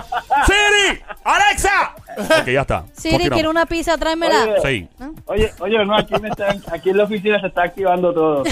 ¡Siri! 0.46 1.00
¡Alexa! 1.24 1.94
Ok, 2.40 2.46
ya 2.48 2.60
está. 2.62 2.84
Siri, 2.92 3.28
quiero 3.30 3.50
una 3.50 3.66
pizza, 3.66 3.96
tráemela. 3.98 4.42
Oye, 4.44 4.60
Sí. 4.62 4.88
Oye, 5.26 5.52
oye, 5.60 5.84
no, 5.84 5.96
aquí, 5.96 6.14
me 6.20 6.28
están, 6.28 6.62
aquí 6.70 6.90
en 6.90 6.96
la 6.98 7.04
oficina 7.04 7.40
se 7.40 7.46
está 7.48 7.64
activando 7.64 8.12
todo. 8.12 8.44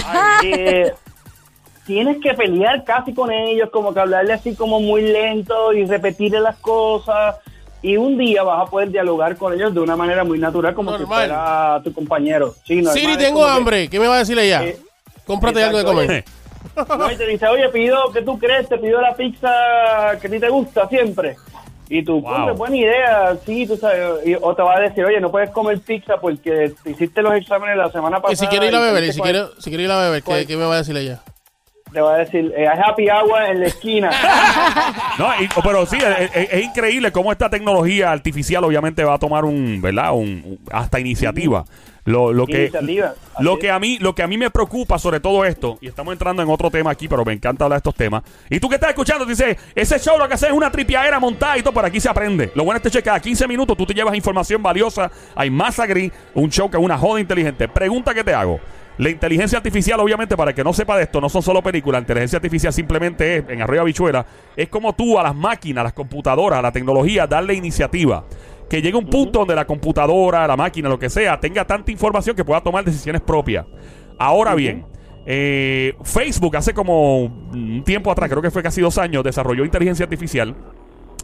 Eh, 0.43 0.91
tienes 1.85 2.17
que 2.21 2.33
pelear 2.33 2.83
casi 2.83 3.13
con 3.13 3.31
ellos, 3.31 3.69
como 3.71 3.93
que 3.93 3.99
hablarle 3.99 4.33
así 4.33 4.55
como 4.55 4.79
muy 4.79 5.01
lento 5.01 5.73
y 5.73 5.85
repetirle 5.85 6.39
las 6.39 6.57
cosas. 6.57 7.35
Y 7.83 7.97
un 7.97 8.17
día 8.17 8.43
vas 8.43 8.67
a 8.67 8.69
poder 8.69 8.91
dialogar 8.91 9.35
con 9.37 9.53
ellos 9.53 9.73
de 9.73 9.79
una 9.79 9.95
manera 9.95 10.23
muy 10.23 10.37
natural, 10.37 10.75
como 10.75 10.91
si 10.93 10.99
Normal. 10.99 11.17
fuera 11.27 11.81
tu 11.83 11.91
compañero. 11.93 12.53
Sí, 12.63 12.85
Siri, 12.85 13.17
tengo 13.17 13.39
como 13.39 13.45
que- 13.45 13.51
hambre. 13.51 13.87
¿Qué 13.89 13.99
me 13.99 14.07
va 14.07 14.15
a 14.15 14.19
decir 14.19 14.37
ella? 14.37 14.63
Eh, 14.63 14.77
Cómprate 15.25 15.63
algo 15.63 15.77
de 15.79 15.83
comer. 15.83 16.23
No, 16.97 17.11
y 17.11 17.15
te 17.15 17.25
dice, 17.25 17.47
oye, 17.47 17.67
pido, 17.69 18.11
¿qué 18.13 18.21
tú 18.21 18.37
crees? 18.37 18.69
Te 18.69 18.77
pido 18.77 19.01
la 19.01 19.15
pizza 19.15 19.49
que 20.21 20.27
a 20.27 20.29
ti 20.31 20.39
te 20.39 20.49
gusta 20.49 20.87
siempre. 20.87 21.35
Y 21.89 22.03
tú, 22.05 22.21
Wow. 22.21 22.45
"Pues, 22.45 22.57
buena 22.57 22.77
idea, 22.77 23.35
sí, 23.45 23.65
tú 23.67 23.75
sabes. 23.75 24.25
Y- 24.27 24.35
o 24.39 24.55
te 24.55 24.61
va 24.61 24.77
a 24.77 24.79
decir, 24.79 25.03
oye, 25.03 25.19
no 25.19 25.31
puedes 25.31 25.49
comer 25.49 25.79
pizza 25.81 26.17
porque 26.21 26.71
te 26.83 26.91
hiciste 26.91 27.21
los 27.23 27.33
exámenes 27.33 27.75
la 27.77 27.91
semana 27.91 28.17
pasada. 28.21 28.33
Y 28.33 28.35
si 28.37 28.47
quiere 28.47 28.67
ir 28.67 28.75
a 28.75 28.79
beber, 28.79 29.03
y 29.05 29.11
si 29.11 29.19
quiere, 29.19 29.43
si 29.57 29.69
quiere 29.71 29.83
ir 29.85 29.91
a 29.91 29.99
beber, 30.01 30.21
¿qué, 30.23 30.45
qué 30.45 30.55
me 30.55 30.65
va 30.65 30.75
a 30.75 30.77
decir 30.77 30.95
ella? 30.95 31.21
Te 31.93 31.99
va 32.01 32.15
a 32.15 32.17
decir, 32.19 32.53
eh, 32.55 32.67
hay 32.67 32.79
happy 32.79 33.09
hour 33.09 33.43
en 33.49 33.59
la 33.59 33.65
esquina. 33.67 34.09
No, 35.17 35.27
y- 35.41 35.49
pero 35.63 35.85
sí, 35.85 35.97
es, 35.97 36.31
es- 36.33 36.53
es 36.53 36.63
increíble 36.63 37.11
cómo 37.11 37.31
esta 37.31 37.49
tecnología 37.49 38.11
artificial 38.11 38.63
obviamente 38.63 39.03
va 39.03 39.15
a 39.15 39.19
tomar 39.19 39.43
un, 39.45 39.81
¿verdad? 39.81 40.13
Un, 40.13 40.41
un- 40.45 40.59
hasta 40.71 40.99
iniciativa. 40.99 41.65
Lo, 42.03 42.33
lo 42.33 42.47
que 42.47 42.61
Iniciativa, 42.63 43.13
así 43.35 43.43
lo 43.43 43.53
es. 43.53 43.59
que 43.59 43.69
a 43.69 43.77
mí 43.77 43.99
lo 43.99 44.15
que 44.15 44.23
a 44.23 44.27
mí 44.27 44.35
me 44.35 44.49
preocupa 44.49 44.97
sobre 44.97 45.19
todo 45.19 45.45
esto 45.45 45.77
y 45.81 45.87
estamos 45.87 46.13
entrando 46.13 46.41
en 46.41 46.49
otro 46.49 46.71
tema 46.71 46.89
aquí, 46.89 47.07
pero 47.07 47.23
me 47.23 47.31
encanta 47.33 47.65
hablar 47.65 47.75
de 47.77 47.89
estos 47.89 47.93
temas. 47.93 48.23
Y 48.49 48.59
tú 48.59 48.69
que 48.69 48.75
estás 48.75 48.89
escuchando 48.89 49.23
dice, 49.23 49.55
ese 49.75 49.99
show 49.99 50.17
lo 50.17 50.27
que 50.27 50.33
hace 50.33 50.47
es 50.47 50.51
una 50.51 50.71
tripiadera 50.71 51.19
montada 51.19 51.59
y 51.59 51.61
todo, 51.61 51.73
por 51.75 51.85
aquí 51.85 51.99
se 51.99 52.09
aprende. 52.09 52.51
Lo 52.55 52.63
bueno 52.63 52.81
es 52.83 52.91
que 52.91 53.03
cada 53.03 53.19
15 53.19 53.47
minutos 53.47 53.77
tú 53.77 53.85
te 53.85 53.93
llevas 53.93 54.15
información 54.15 54.63
valiosa. 54.63 55.11
Hay 55.35 55.51
más 55.51 55.77
agri, 55.77 56.11
un 56.33 56.49
show 56.49 56.71
que 56.71 56.77
es 56.77 56.83
una 56.83 56.97
joda 56.97 57.19
inteligente. 57.21 57.67
Pregunta 57.67 58.15
que 58.15 58.23
te 58.23 58.33
hago. 58.33 58.59
La 59.01 59.09
inteligencia 59.09 59.57
artificial, 59.57 59.99
obviamente, 59.99 60.37
para 60.37 60.51
el 60.51 60.55
que 60.55 60.63
no 60.63 60.73
sepa 60.73 60.95
de 60.95 61.01
esto, 61.01 61.19
no 61.19 61.27
son 61.27 61.41
solo 61.41 61.63
películas. 61.63 61.97
La 61.97 62.03
inteligencia 62.03 62.37
artificial 62.37 62.71
simplemente 62.71 63.37
es, 63.37 63.45
en 63.49 63.59
arriba 63.59 63.83
bichuela, 63.83 64.23
es 64.55 64.69
como 64.69 64.93
tú 64.93 65.17
a 65.17 65.23
las 65.23 65.35
máquinas, 65.35 65.81
a 65.81 65.85
las 65.85 65.93
computadoras, 65.93 66.59
a 66.59 66.61
la 66.61 66.71
tecnología, 66.71 67.25
darle 67.25 67.55
iniciativa. 67.55 68.23
Que 68.69 68.79
llegue 68.79 68.95
un 68.95 69.07
punto 69.07 69.39
donde 69.39 69.55
la 69.55 69.65
computadora, 69.65 70.45
la 70.45 70.55
máquina, 70.55 70.87
lo 70.87 70.99
que 70.99 71.09
sea, 71.09 71.39
tenga 71.39 71.65
tanta 71.65 71.91
información 71.91 72.35
que 72.35 72.45
pueda 72.45 72.61
tomar 72.61 72.85
decisiones 72.85 73.23
propias. 73.23 73.65
Ahora 74.19 74.53
bien, 74.53 74.85
eh, 75.25 75.95
Facebook 76.03 76.55
hace 76.57 76.75
como 76.75 77.21
un 77.23 77.81
tiempo 77.83 78.11
atrás, 78.11 78.29
creo 78.29 78.43
que 78.43 78.51
fue 78.51 78.61
casi 78.61 78.81
dos 78.81 78.99
años, 78.99 79.23
desarrolló 79.23 79.65
inteligencia 79.65 80.03
artificial 80.03 80.53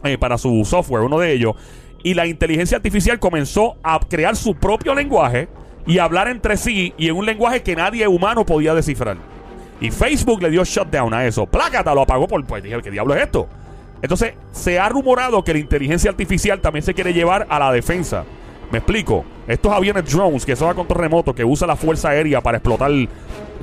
eh, 0.02 0.18
para 0.18 0.36
su 0.36 0.64
software, 0.64 1.04
uno 1.04 1.20
de 1.20 1.32
ellos. 1.32 1.54
Y 2.02 2.14
la 2.14 2.26
inteligencia 2.26 2.78
artificial 2.78 3.20
comenzó 3.20 3.76
a 3.84 4.00
crear 4.00 4.34
su 4.34 4.56
propio 4.56 4.96
lenguaje 4.96 5.46
y 5.88 5.98
hablar 5.98 6.28
entre 6.28 6.58
sí 6.58 6.92
y 6.98 7.08
en 7.08 7.16
un 7.16 7.24
lenguaje 7.24 7.62
que 7.62 7.74
nadie 7.74 8.06
humano 8.06 8.44
podía 8.44 8.74
descifrar. 8.74 9.16
Y 9.80 9.90
Facebook 9.90 10.42
le 10.42 10.50
dio 10.50 10.62
shutdown 10.62 11.14
a 11.14 11.26
eso. 11.26 11.46
Plácata 11.46 11.94
lo 11.94 12.02
apagó 12.02 12.28
por. 12.28 12.44
Pues 12.44 12.62
dije, 12.62 12.80
¿qué 12.82 12.90
diablo 12.90 13.14
es 13.14 13.22
esto? 13.22 13.48
Entonces, 14.02 14.34
se 14.52 14.78
ha 14.78 14.88
rumorado 14.90 15.42
que 15.42 15.54
la 15.54 15.60
inteligencia 15.60 16.10
artificial 16.10 16.60
también 16.60 16.84
se 16.84 16.92
quiere 16.92 17.14
llevar 17.14 17.46
a 17.48 17.58
la 17.58 17.72
defensa. 17.72 18.24
Me 18.70 18.78
explico. 18.78 19.24
Estos 19.46 19.72
aviones 19.72 20.04
drones 20.12 20.44
que 20.44 20.56
son 20.56 20.68
a 20.68 20.74
control 20.74 21.00
remoto, 21.00 21.34
que 21.34 21.42
usa 21.42 21.66
la 21.66 21.74
fuerza 21.74 22.10
aérea 22.10 22.42
para 22.42 22.58
explotar 22.58 22.90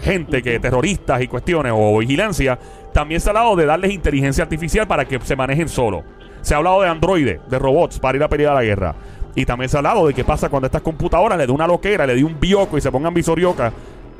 gente, 0.01 0.41
que 0.41 0.59
terroristas 0.59 1.21
y 1.21 1.27
cuestiones, 1.27 1.73
o 1.75 1.99
vigilancia, 1.99 2.57
también 2.91 3.21
se 3.21 3.29
ha 3.29 3.31
hablado 3.31 3.55
de 3.55 3.67
darles 3.67 3.93
inteligencia 3.93 4.43
artificial 4.43 4.87
para 4.87 5.05
que 5.05 5.19
se 5.19 5.35
manejen 5.35 5.69
solo. 5.69 6.03
Se 6.41 6.55
ha 6.55 6.57
hablado 6.57 6.81
de 6.81 6.89
androides, 6.89 7.39
de 7.47 7.59
robots 7.59 7.99
para 7.99 8.17
ir 8.17 8.23
a 8.23 8.29
pelear 8.29 8.53
a 8.53 8.55
la 8.55 8.63
guerra. 8.63 8.95
Y 9.35 9.45
también 9.45 9.69
se 9.69 9.77
ha 9.77 9.79
hablado 9.79 10.07
de 10.07 10.13
qué 10.13 10.23
pasa 10.23 10.49
cuando 10.49 10.65
estas 10.67 10.81
computadoras 10.81 11.37
le 11.37 11.45
dé 11.45 11.51
una 11.51 11.67
loquera, 11.67 12.07
le 12.07 12.15
dé 12.15 12.23
un 12.23 12.39
bioco 12.39 12.77
y 12.77 12.81
se 12.81 12.91
pongan 12.91 13.13
visorioca. 13.13 13.71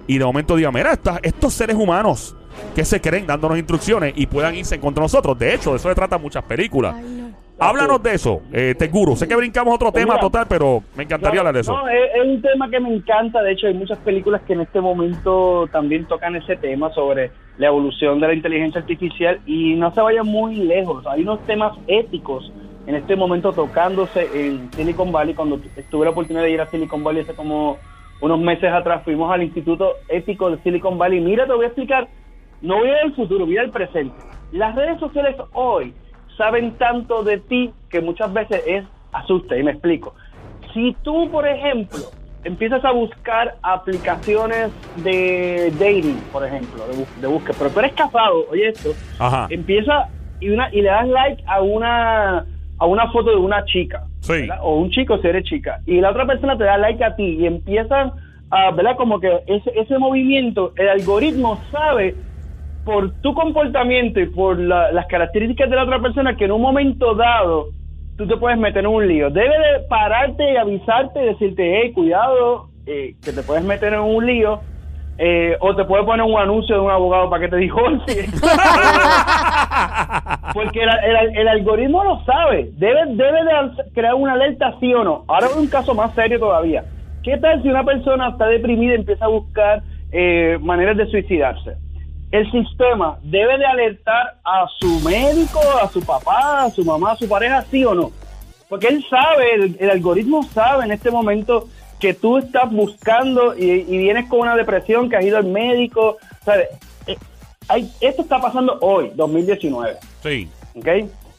Y 0.07 0.17
de 0.17 0.25
momento 0.25 0.55
digan, 0.55 0.74
mira, 0.74 0.91
estas- 0.91 1.19
estos 1.24 1.53
seres 1.53 1.75
humanos 1.75 2.36
que 2.75 2.86
se 2.86 3.01
creen 3.01 3.25
dándonos 3.25 3.57
instrucciones 3.57 4.13
y 4.15 4.27
puedan 4.27 4.55
irse 4.55 4.75
en 4.75 4.81
contra 4.81 5.01
de 5.01 5.05
nosotros. 5.05 5.38
De 5.39 5.53
hecho, 5.53 5.72
de 5.72 5.77
eso 5.77 5.89
se 5.89 5.95
trata 5.95 6.17
muchas 6.17 6.43
películas. 6.43 6.95
Ay, 6.98 7.03
no. 7.03 7.25
Háblanos 7.57 8.03
de 8.03 8.13
eso, 8.13 8.41
eh, 8.51 8.75
Teguro. 8.77 9.15
Sé 9.15 9.29
que 9.29 9.36
brincamos 9.38 9.74
otro 9.75 9.89
Pues 9.89 10.03
tema 10.03 10.15
mira, 10.15 10.22
total, 10.22 10.45
pero 10.50 10.84
me 10.98 11.03
encantaría 11.03 11.36
No, 11.36 11.39
hablar 11.39 11.53
de 11.55 11.62
eso. 11.62 11.72
No, 11.72 11.88
es, 11.88 11.95
es 12.13 12.25
un 12.27 12.41
tema 12.41 12.69
que 12.69 12.79
me 12.81 12.93
encanta. 12.93 13.41
De 13.41 13.53
hecho, 13.53 13.67
hay 13.67 13.74
muchas 13.74 13.98
películas 14.00 14.41
que 14.45 14.51
en 14.53 14.60
este 14.62 14.81
momento 14.81 15.65
también 15.72 16.03
tocan 16.05 16.36
ese 16.36 16.57
tema 16.57 16.93
sobre 16.93 17.31
la 17.57 17.67
evolución 17.67 18.19
de 18.19 18.27
la 18.27 18.34
inteligencia 18.34 18.81
artificial 18.81 19.39
y 19.45 19.74
no 19.75 19.93
se 19.93 20.01
vayan 20.01 20.27
muy 20.27 20.55
lejos. 20.55 21.07
Hay 21.07 21.22
unos 21.22 21.39
temas 21.45 21.72
éticos 21.88 22.51
en 22.87 22.95
este 22.95 23.15
momento 23.15 23.51
tocándose 23.53 24.27
en 24.33 24.71
Silicon 24.73 25.11
Valley. 25.11 25.33
Cuando 25.33 25.57
tu- 25.57 25.69
tuve 25.89 26.05
la 26.05 26.11
oportunidad 26.11 26.43
de 26.43 26.51
ir 26.51 26.61
a 26.61 26.67
Silicon 26.67 27.03
Valley 27.03 27.21
hace 27.24 27.33
como 27.33 27.77
unos 28.21 28.39
meses 28.39 28.71
atrás, 28.71 29.03
fuimos 29.03 29.31
al 29.31 29.43
Instituto 29.43 29.93
Ético 30.09 30.50
de 30.51 30.57
Silicon 30.63 30.98
Valley. 30.98 31.19
Mira, 31.19 31.45
te 31.45 31.53
voy 31.53 31.65
a 31.65 31.67
explicar. 31.67 32.07
No 32.61 32.77
voy 32.77 32.89
al 32.89 33.13
futuro, 33.15 33.45
voy 33.45 33.57
al 33.57 33.69
presente. 33.71 34.15
Las 34.51 34.75
redes 34.75 35.00
sociales 35.00 35.35
hoy 35.53 35.93
saben 36.37 36.71
tanto 36.77 37.24
de 37.24 37.37
ti 37.39 37.71
que 37.89 38.01
muchas 38.01 38.31
veces 38.33 38.63
es 38.65 38.83
asusta 39.11 39.57
y 39.57 39.63
me 39.63 39.71
explico. 39.71 40.13
Si 40.74 40.95
tú, 41.03 41.29
por 41.31 41.48
ejemplo, 41.48 42.00
empiezas 42.43 42.83
a 42.85 42.91
buscar 42.91 43.55
aplicaciones 43.63 44.71
de 44.98 45.71
dating, 45.79 46.17
por 46.31 46.45
ejemplo, 46.45 46.85
de, 46.87 47.05
de 47.21 47.27
búsqueda, 47.27 47.55
pero 47.57 47.69
tú 47.71 47.79
eres 47.79 47.93
casado, 47.93 48.45
oye 48.51 48.67
esto, 48.69 48.91
Ajá. 49.19 49.48
empieza 49.50 50.07
y, 50.39 50.50
una, 50.50 50.69
y 50.74 50.81
le 50.81 50.89
das 50.89 51.07
like 51.07 51.43
a 51.48 51.61
una 51.61 52.45
a 52.77 52.85
una 52.85 53.09
foto 53.11 53.29
de 53.31 53.38
una 53.38 53.64
chica, 53.66 54.03
o 54.61 54.75
un 54.77 54.90
chico 54.90 55.18
si 55.20 55.27
eres 55.27 55.44
chica, 55.46 55.79
y 55.85 56.01
la 56.01 56.09
otra 56.11 56.25
persona 56.25 56.57
te 56.57 56.64
da 56.66 56.77
like 56.77 57.03
a 57.03 57.16
ti 57.16 57.38
y 57.40 57.46
empiezan 57.46 58.11
a, 58.51 58.72
¿verdad? 58.72 58.96
Como 58.98 59.20
que 59.20 59.29
ese, 59.48 59.72
ese 59.79 59.98
movimiento, 59.98 60.74
el 60.77 60.90
algoritmo 60.90 61.59
sabe 61.72 62.16
por 62.83 63.11
tu 63.22 63.33
comportamiento 63.33 64.20
y 64.20 64.27
por 64.27 64.59
la- 64.59 64.92
las 64.92 65.07
características 65.07 65.70
de 65.70 65.75
la 65.75 65.83
otra 65.83 66.00
persona 66.00 66.35
que 66.35 66.46
en 66.46 66.51
un 66.51 66.61
momento 66.61 67.16
dado 67.16 67.68
tú 68.18 68.27
te 68.27 68.38
puedes 68.38 68.57
meter 68.59 68.79
en 68.85 68.88
un 68.88 69.07
lío. 69.07 69.29
Debe 69.29 69.50
de 69.57 69.79
pararte 69.90 70.53
y 70.53 70.55
avisarte 70.57 71.22
y 71.22 71.25
decirte, 71.25 71.81
hey, 71.81 71.92
cuidado, 71.94 72.70
eh, 72.85 73.16
que 73.24 73.31
te 73.33 73.42
puedes 73.42 73.64
meter 73.64 73.94
en 73.94 74.01
un 74.01 74.25
lío. 74.25 74.59
Eh, 75.17 75.55
o 75.61 75.73
te 75.75 75.85
puede 75.85 76.03
poner 76.03 76.25
un 76.25 76.37
anuncio 76.39 76.75
de 76.75 76.81
un 76.81 76.91
abogado 76.91 77.29
para 77.29 77.41
que 77.43 77.49
te 77.49 77.57
divorcies. 77.57 78.29
Porque 80.53 80.83
el, 80.83 80.89
el- 80.89 81.37
el 81.37 81.47
algoritmo 81.47 82.03
lo 82.03 82.23
sabe. 82.25 82.69
Debe, 82.73 83.05
debe 83.07 83.39
de 83.43 83.91
crear 83.93 84.15
una 84.15 84.33
alerta, 84.33 84.73
sí 84.79 84.93
o 84.93 85.03
no. 85.03 85.23
Ahora 85.27 85.47
un 85.57 85.67
caso 85.67 85.93
más 85.93 86.13
serio 86.15 86.39
todavía. 86.39 86.83
¿Qué 87.23 87.37
tal 87.37 87.61
si 87.63 87.69
una 87.69 87.83
persona 87.83 88.29
está 88.29 88.47
deprimida 88.47 88.93
y 88.93 88.97
empieza 88.97 89.25
a 89.25 89.29
buscar 89.29 89.81
eh, 90.11 90.57
maneras 90.61 90.97
de 90.97 91.07
suicidarse? 91.07 91.75
El 92.31 92.49
sistema 92.51 93.17
debe 93.23 93.57
de 93.57 93.65
alertar 93.65 94.35
a 94.43 94.65
su 94.79 94.99
médico, 95.07 95.59
a 95.81 95.87
su 95.87 96.05
papá, 96.05 96.63
a 96.65 96.69
su 96.69 96.83
mamá, 96.83 97.13
a 97.13 97.15
su 97.15 97.27
pareja, 97.29 97.61
sí 97.63 97.83
o 97.85 97.93
no. 97.95 98.11
Porque 98.69 98.87
él 98.87 99.03
sabe, 99.09 99.53
el, 99.55 99.77
el 99.79 99.89
algoritmo 99.89 100.43
sabe 100.43 100.85
en 100.85 100.91
este 100.91 101.11
momento 101.11 101.65
que 102.00 102.14
tú 102.14 102.38
estás 102.38 102.72
buscando 102.72 103.55
y, 103.58 103.72
y 103.88 103.98
vienes 103.98 104.27
con 104.29 104.40
una 104.42 104.55
depresión, 104.55 105.10
que 105.10 105.16
has 105.18 105.25
ido 105.25 105.38
al 105.38 105.46
médico. 105.46 106.18
¿sabes? 106.44 106.68
Eh, 107.08 107.16
hay- 107.68 107.90
esto 108.01 108.22
está 108.22 108.40
pasando 108.42 108.77
hoy, 108.81 109.12
2019. 109.16 109.98
Sí. 110.24 110.50
¿ok? 110.75 110.88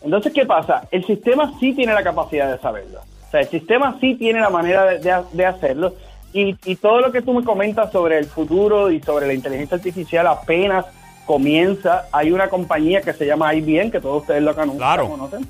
Entonces, 0.02 0.32
¿qué 0.32 0.46
pasa? 0.46 0.86
El 0.90 1.04
sistema 1.04 1.52
sí 1.60 1.72
tiene 1.72 1.92
la 1.92 2.02
capacidad 2.02 2.50
de 2.50 2.58
saberlo. 2.60 3.00
O 3.00 3.30
sea, 3.30 3.40
el 3.40 3.48
sistema 3.48 3.96
sí 4.00 4.14
tiene 4.14 4.40
la 4.40 4.50
manera 4.50 4.84
de, 4.84 4.98
de- 4.98 5.22
de 5.32 5.46
hacerlo. 5.46 5.94
Y, 6.32 6.54
y 6.64 6.76
todo 6.76 7.00
lo 7.00 7.12
que 7.12 7.22
tú 7.22 7.32
me 7.32 7.44
comentas 7.44 7.90
sobre 7.92 8.18
el 8.18 8.26
futuro 8.26 8.90
y 8.90 9.00
sobre 9.00 9.26
la 9.26 9.32
inteligencia 9.34 9.76
artificial 9.76 10.26
apenas 10.26 10.84
comienza. 11.26 12.06
Hay 12.12 12.30
una 12.30 12.48
compañía 12.48 13.00
que 13.02 13.12
se 13.12 13.26
llama 13.26 13.54
IBM, 13.54 13.90
que 13.90 14.00
todos 14.00 14.22
ustedes 14.22 14.42
lo 14.42 14.54
conocen. 14.54 14.78
Claro. 14.78 15.08
conocen. 15.08 15.46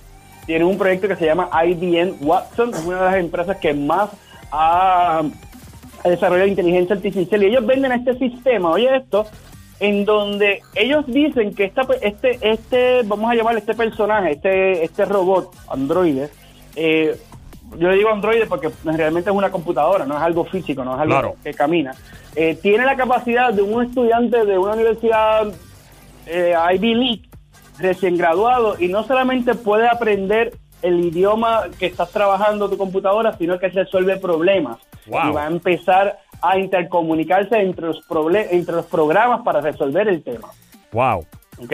Tiene 0.46 0.64
un 0.64 0.78
proyecto 0.78 1.08
que 1.08 1.16
se 1.16 1.26
llama 1.26 1.50
IBM 1.64 2.14
Watson, 2.20 2.70
es 2.72 2.84
una 2.84 2.98
de 3.00 3.04
las 3.06 3.16
empresas 3.16 3.56
que 3.56 3.74
más 3.74 4.10
ha, 4.50 5.22
ha 6.04 6.08
desarrollado 6.08 6.48
inteligencia 6.48 6.96
artificial. 6.96 7.42
Y 7.42 7.46
ellos 7.46 7.66
venden 7.66 7.92
este 7.92 8.18
sistema, 8.18 8.70
oye 8.70 8.96
esto, 8.96 9.26
en 9.80 10.04
donde 10.04 10.62
ellos 10.74 11.04
dicen 11.06 11.54
que 11.54 11.64
esta, 11.64 11.82
este, 12.00 12.38
este, 12.42 13.02
vamos 13.04 13.30
a 13.30 13.34
llamarle 13.34 13.60
este 13.60 13.74
personaje, 13.74 14.32
este, 14.32 14.84
este 14.84 15.04
robot, 15.04 15.54
androide, 15.68 16.30
eh, 16.74 17.16
yo 17.78 17.88
le 17.88 17.96
digo 17.96 18.10
androide 18.10 18.46
porque 18.46 18.70
realmente 18.84 19.28
es 19.28 19.36
una 19.36 19.50
computadora, 19.50 20.06
no 20.06 20.16
es 20.16 20.22
algo 20.22 20.44
físico, 20.44 20.84
no 20.84 20.94
es 20.94 21.00
algo 21.00 21.12
Claro. 21.14 21.36
que 21.42 21.52
camina. 21.52 21.94
Eh, 22.36 22.56
tiene 22.62 22.84
la 22.84 22.96
capacidad 22.96 23.52
de 23.52 23.62
un 23.62 23.82
estudiante 23.84 24.44
de 24.44 24.56
una 24.56 24.74
universidad 24.74 25.48
eh, 26.26 26.54
Ivy 26.74 26.94
League, 26.94 27.22
recién 27.78 28.16
graduado, 28.16 28.76
y 28.78 28.88
no 28.88 29.04
solamente 29.04 29.54
puede 29.54 29.88
aprender 29.88 30.52
el 30.86 31.04
idioma 31.04 31.64
que 31.78 31.86
estás 31.86 32.10
trabajando 32.10 32.68
tu 32.68 32.78
computadora, 32.78 33.36
sino 33.36 33.58
que 33.58 33.68
resuelve 33.68 34.16
problemas. 34.16 34.78
Wow. 35.06 35.30
Y 35.30 35.32
va 35.32 35.44
a 35.44 35.48
empezar 35.48 36.18
a 36.42 36.58
intercomunicarse 36.58 37.56
entre 37.60 37.86
los, 37.86 38.00
entre 38.50 38.74
los 38.74 38.86
programas 38.86 39.42
para 39.42 39.60
resolver 39.60 40.08
el 40.08 40.22
tema. 40.22 40.48
Wow. 40.92 41.26
¿ok? 41.58 41.72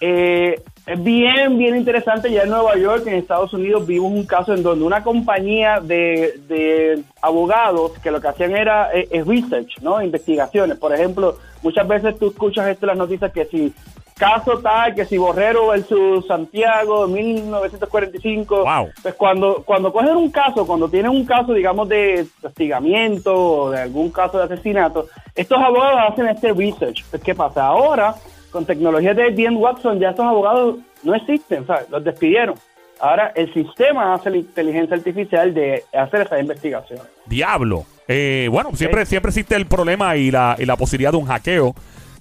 Eh, 0.00 0.62
es 0.86 1.04
bien, 1.04 1.58
bien 1.58 1.76
interesante. 1.76 2.32
Ya 2.32 2.42
en 2.42 2.50
Nueva 2.50 2.76
York, 2.76 3.06
en 3.06 3.14
Estados 3.14 3.52
Unidos, 3.52 3.86
vimos 3.86 4.12
un 4.12 4.24
caso 4.24 4.54
en 4.54 4.62
donde 4.62 4.84
una 4.84 5.02
compañía 5.02 5.80
de, 5.80 6.40
de 6.48 7.02
abogados 7.20 7.92
que 8.02 8.10
lo 8.10 8.20
que 8.20 8.28
hacían 8.28 8.56
era 8.56 8.90
eh, 8.92 9.22
research, 9.26 9.80
¿no? 9.82 10.02
Investigaciones. 10.02 10.78
Por 10.78 10.94
ejemplo, 10.94 11.36
muchas 11.62 11.86
veces 11.86 12.18
tú 12.18 12.28
escuchas 12.28 12.68
esto 12.68 12.86
en 12.86 12.88
las 12.88 12.98
noticias 12.98 13.30
que 13.32 13.44
si 13.44 13.74
caso 14.20 14.58
tal, 14.58 14.94
que 14.94 15.06
si 15.06 15.16
Borrero 15.16 15.68
versus 15.68 16.26
Santiago, 16.26 17.08
1945. 17.08 18.64
Wow. 18.64 18.90
Pues 19.02 19.14
cuando, 19.14 19.62
cuando 19.64 19.90
cogen 19.90 20.14
un 20.14 20.30
caso, 20.30 20.66
cuando 20.66 20.88
tienen 20.90 21.10
un 21.10 21.24
caso, 21.24 21.54
digamos, 21.54 21.88
de 21.88 22.26
hostigamiento 22.42 23.34
o 23.34 23.70
de 23.70 23.80
algún 23.80 24.10
caso 24.10 24.36
de 24.36 24.44
asesinato, 24.44 25.08
estos 25.34 25.58
abogados 25.58 26.12
hacen 26.12 26.28
este 26.28 26.52
research. 26.52 27.02
Pues, 27.10 27.22
¿qué 27.22 27.34
pasa? 27.34 27.66
Ahora, 27.66 28.14
con 28.50 28.66
tecnología 28.66 29.14
de 29.14 29.30
bien 29.30 29.56
Watson, 29.56 29.98
ya 29.98 30.10
estos 30.10 30.26
abogados 30.26 30.76
no 31.02 31.14
existen, 31.14 31.66
¿sabes? 31.66 31.88
Los 31.88 32.04
despidieron. 32.04 32.56
Ahora 33.00 33.32
el 33.34 33.50
sistema 33.54 34.12
hace 34.12 34.28
la 34.28 34.36
inteligencia 34.36 34.94
artificial 34.94 35.54
de 35.54 35.84
hacer 35.94 36.20
esa 36.20 36.38
investigación. 36.38 37.00
Diablo. 37.24 37.86
Eh, 38.06 38.48
bueno, 38.50 38.70
siempre, 38.74 39.06
siempre 39.06 39.30
existe 39.30 39.56
el 39.56 39.64
problema 39.64 40.16
y 40.16 40.30
la, 40.30 40.56
y 40.58 40.66
la 40.66 40.76
posibilidad 40.76 41.12
de 41.12 41.16
un 41.16 41.24
hackeo. 41.24 41.74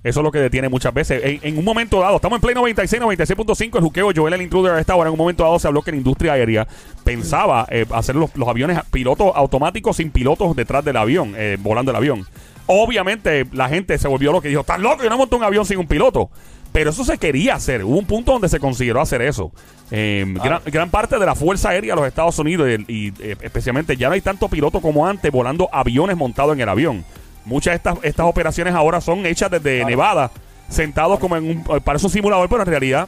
Eso 0.03 0.19
es 0.21 0.23
lo 0.23 0.31
que 0.31 0.39
detiene 0.39 0.69
muchas 0.69 0.93
veces. 0.93 1.21
En, 1.23 1.39
en 1.41 1.57
un 1.57 1.65
momento 1.65 1.99
dado, 1.99 2.15
estamos 2.15 2.37
en 2.37 2.41
play 2.41 2.55
96, 2.55 3.01
96.5, 3.01 3.75
el 3.75 3.81
juqueo, 3.81 4.11
Joel 4.15 4.33
el 4.33 4.41
intruder 4.41 4.73
a 4.73 4.79
esta 4.79 4.95
hora. 4.95 5.09
En 5.09 5.13
un 5.13 5.17
momento 5.17 5.43
dado 5.43 5.59
se 5.59 5.67
habló 5.67 5.81
que 5.81 5.91
la 5.91 5.97
industria 5.97 6.33
aérea 6.33 6.67
pensaba 7.03 7.67
eh, 7.69 7.85
hacer 7.91 8.15
los, 8.15 8.35
los 8.35 8.47
aviones 8.47 8.79
pilotos 8.91 9.31
automáticos 9.35 9.97
sin 9.97 10.11
pilotos 10.11 10.55
detrás 10.55 10.85
del 10.85 10.97
avión, 10.97 11.33
eh, 11.35 11.57
volando 11.59 11.91
el 11.91 11.97
avión. 11.97 12.25
Obviamente 12.67 13.45
la 13.51 13.67
gente 13.67 13.97
se 13.97 14.07
volvió 14.07 14.31
loca 14.31 14.47
y 14.47 14.51
dijo, 14.51 14.61
¿estás 14.61 14.79
loco? 14.79 15.03
Yo 15.03 15.09
no 15.09 15.17
monto 15.17 15.35
un 15.35 15.43
avión 15.43 15.65
sin 15.65 15.79
un 15.79 15.87
piloto. 15.87 16.29
Pero 16.71 16.91
eso 16.91 17.03
se 17.03 17.17
quería 17.17 17.55
hacer. 17.55 17.83
Hubo 17.83 17.97
un 17.97 18.05
punto 18.05 18.31
donde 18.31 18.47
se 18.47 18.59
consideró 18.59 19.01
hacer 19.01 19.21
eso. 19.21 19.51
Eh, 19.91 20.23
gran, 20.43 20.61
gran 20.65 20.89
parte 20.89 21.17
de 21.17 21.25
la 21.25 21.33
Fuerza 21.33 21.69
Aérea 21.69 21.95
de 21.95 22.01
los 22.01 22.07
Estados 22.07 22.37
Unidos 22.37 22.69
y, 22.87 23.07
y, 23.07 23.13
eh, 23.19 23.35
especialmente 23.41 23.97
ya 23.97 24.07
no 24.07 24.13
hay 24.13 24.21
tanto 24.21 24.47
piloto 24.49 24.79
como 24.79 25.07
antes 25.07 25.31
volando 25.31 25.67
aviones 25.71 26.15
montados 26.15 26.53
en 26.53 26.61
el 26.61 26.69
avión. 26.69 27.03
Muchas 27.49 27.71
de 27.73 27.75
estas, 27.77 27.97
estas 28.03 28.25
operaciones 28.25 28.73
ahora 28.73 29.01
son 29.01 29.25
hechas 29.25 29.49
desde 29.51 29.83
Nevada, 29.83 30.31
sentados 30.69 31.19
como 31.19 31.35
en 31.35 31.43
un... 31.43 31.75
eh, 31.75 31.81
Parece 31.83 32.05
un 32.05 32.11
simulador, 32.11 32.47
pero 32.47 32.61
en 32.61 32.67
realidad 32.67 33.07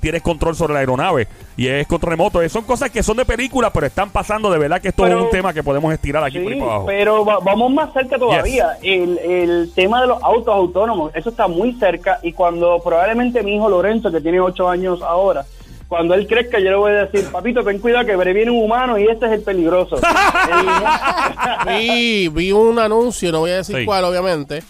tienes 0.00 0.20
control 0.22 0.54
sobre 0.54 0.74
la 0.74 0.80
aeronave 0.80 1.26
y 1.56 1.66
es 1.66 1.86
control 1.86 2.10
remoto. 2.10 2.42
Eh, 2.42 2.48
Son 2.50 2.62
cosas 2.64 2.90
que 2.90 3.02
son 3.02 3.16
de 3.16 3.24
película, 3.24 3.72
pero 3.72 3.86
están 3.86 4.10
pasando. 4.10 4.50
De 4.50 4.58
verdad 4.58 4.80
que 4.80 4.88
esto 4.88 5.02
Pero- 5.02 5.18
es 5.18 5.24
un 5.24 5.30
tema 5.30 5.52
que 5.54 5.62
podemos 5.62 5.92
estirar 5.94 6.22
aquí 6.22 6.38
por 6.40 6.52
ahí 6.52 6.58
para 6.60 6.70
abajo. 6.72 6.86
pero 6.86 7.24
va- 7.24 7.38
vamos 7.42 7.72
más 7.72 7.90
cerca 7.94 8.18
todavía. 8.18 8.76
El, 8.82 9.16
el 9.18 9.72
tema 9.74 10.02
de 10.02 10.08
los 10.08 10.22
autos 10.22 10.54
autónomos, 10.54 11.10
eso 11.14 11.30
está 11.30 11.48
muy 11.48 11.72
cerca 11.74 12.18
y 12.22 12.32
cuando 12.32 12.80
probablemente 12.84 13.42
mi 13.42 13.56
hijo 13.56 13.68
Lorenzo, 13.70 14.12
que 14.12 14.20
tiene 14.20 14.40
ocho 14.40 14.68
años 14.68 15.00
ahora, 15.00 15.46
cuando 15.88 16.14
él 16.14 16.26
crezca 16.26 16.58
yo 16.58 16.70
le 16.70 16.76
voy 16.76 16.92
a 16.92 17.06
decir, 17.06 17.30
papito, 17.30 17.62
ten 17.62 17.78
cuidado 17.78 18.04
que 18.06 18.16
viene 18.32 18.50
un 18.50 18.64
humano 18.64 18.98
y 18.98 19.06
este 19.06 19.26
es 19.26 19.32
el 19.32 19.42
peligroso. 19.42 19.96
El- 21.68 22.30
Vi, 22.30 22.52
un 22.52 22.78
anuncio, 22.78 23.30
no 23.32 23.40
voy 23.40 23.50
a 23.50 23.56
decir 23.56 23.76
Sí. 23.78 23.84
cuál, 23.84 24.04
obviamente, 24.04 24.62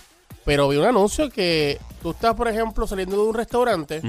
pero 0.44 0.68
vi 0.68 0.77
un 0.77 0.85
anuncio 0.87 1.31
que 1.31 1.79
tú 2.03 2.11
estás, 2.11 2.35
por 2.35 2.48
ejemplo, 2.48 2.87
saliendo 2.87 3.16
de 3.16 3.22
un 3.22 3.35
restaurante 3.35 4.00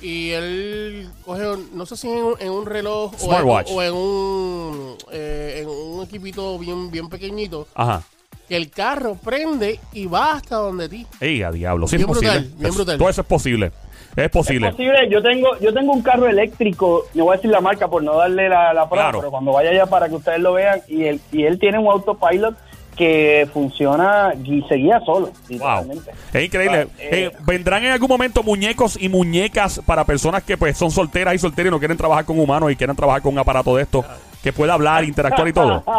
y 0.00 0.30
él 0.30 1.08
coge, 1.24 1.42
no 1.72 1.86
sé 1.86 1.96
si 1.96 2.08
en 2.08 2.18
un, 2.24 2.34
en 2.38 2.50
un 2.50 2.66
reloj 2.66 3.12
o 3.12 3.14
en, 3.14 3.20
Smartwatch. 3.30 3.70
o 3.72 3.82
en 3.82 3.94
un, 3.94 4.94
eh, 5.12 5.60
en 5.62 5.68
un 5.68 6.04
equipito 6.04 6.58
bien, 6.58 6.90
bien 6.90 7.08
pequeñito, 7.08 7.66
Ajá. 7.74 8.02
que 8.48 8.56
el 8.56 8.70
carro 8.70 9.14
prende 9.16 9.80
y 9.92 10.06
va 10.06 10.34
hasta 10.34 10.56
donde 10.56 10.88
ti. 10.88 11.06
Ey, 11.20 11.42
a 11.42 11.50
diablo. 11.50 11.88
Sí, 11.88 11.96
es 11.96 12.00
Bien 12.00 12.10
brutal, 12.10 12.36
posible. 12.42 12.56
bien 12.62 12.74
brutal. 12.74 12.98
Todo 12.98 13.08
eso 13.08 13.20
es 13.22 13.26
posible. 13.26 13.72
Es 14.16 14.30
posible. 14.30 14.68
Es 14.68 14.72
posible, 14.74 15.08
yo 15.10 15.22
tengo, 15.22 15.58
yo 15.60 15.72
tengo 15.74 15.92
un 15.92 16.02
carro 16.02 16.26
eléctrico, 16.26 17.04
no 17.14 17.24
voy 17.24 17.34
a 17.34 17.36
decir 17.36 17.50
la 17.50 17.60
marca 17.60 17.86
por 17.88 18.02
no 18.02 18.16
darle 18.16 18.48
la, 18.48 18.72
la 18.72 18.88
prueba, 18.88 19.06
Claro. 19.10 19.18
pero 19.20 19.30
cuando 19.30 19.52
vaya 19.52 19.70
allá 19.70 19.86
para 19.86 20.08
que 20.08 20.14
ustedes 20.14 20.40
lo 20.40 20.54
vean, 20.54 20.80
y 20.88 21.04
él, 21.04 21.20
y 21.32 21.44
él 21.44 21.58
tiene 21.58 21.78
un 21.78 21.86
autopilot 21.88 22.54
que 22.96 23.46
funciona 23.52 24.32
y 24.42 24.62
se 24.62 24.76
guía 24.76 25.00
solo, 25.04 25.30
Wow. 25.50 26.02
Es 26.32 26.44
increíble. 26.44 26.88
Eh, 26.98 27.08
Eh, 27.26 27.30
¿Vendrán 27.46 27.84
en 27.84 27.92
algún 27.92 28.08
momento 28.08 28.42
muñecos 28.42 28.96
y 28.98 29.10
muñecas 29.10 29.82
para 29.84 30.04
personas 30.04 30.42
que 30.44 30.56
pues 30.56 30.78
son 30.78 30.90
solteras 30.90 31.34
y 31.34 31.38
solteros 31.38 31.68
y 31.68 31.72
no 31.72 31.78
quieren 31.78 31.98
trabajar 31.98 32.24
con 32.24 32.40
humanos 32.40 32.72
y 32.72 32.76
quieren 32.76 32.96
trabajar 32.96 33.20
con 33.20 33.34
un 33.34 33.38
aparato 33.38 33.76
de 33.76 33.82
esto 33.82 34.02
que 34.46 34.52
pueda 34.52 34.74
hablar, 34.74 35.02
interactuar 35.02 35.48
y 35.48 35.52
todo? 35.52 35.82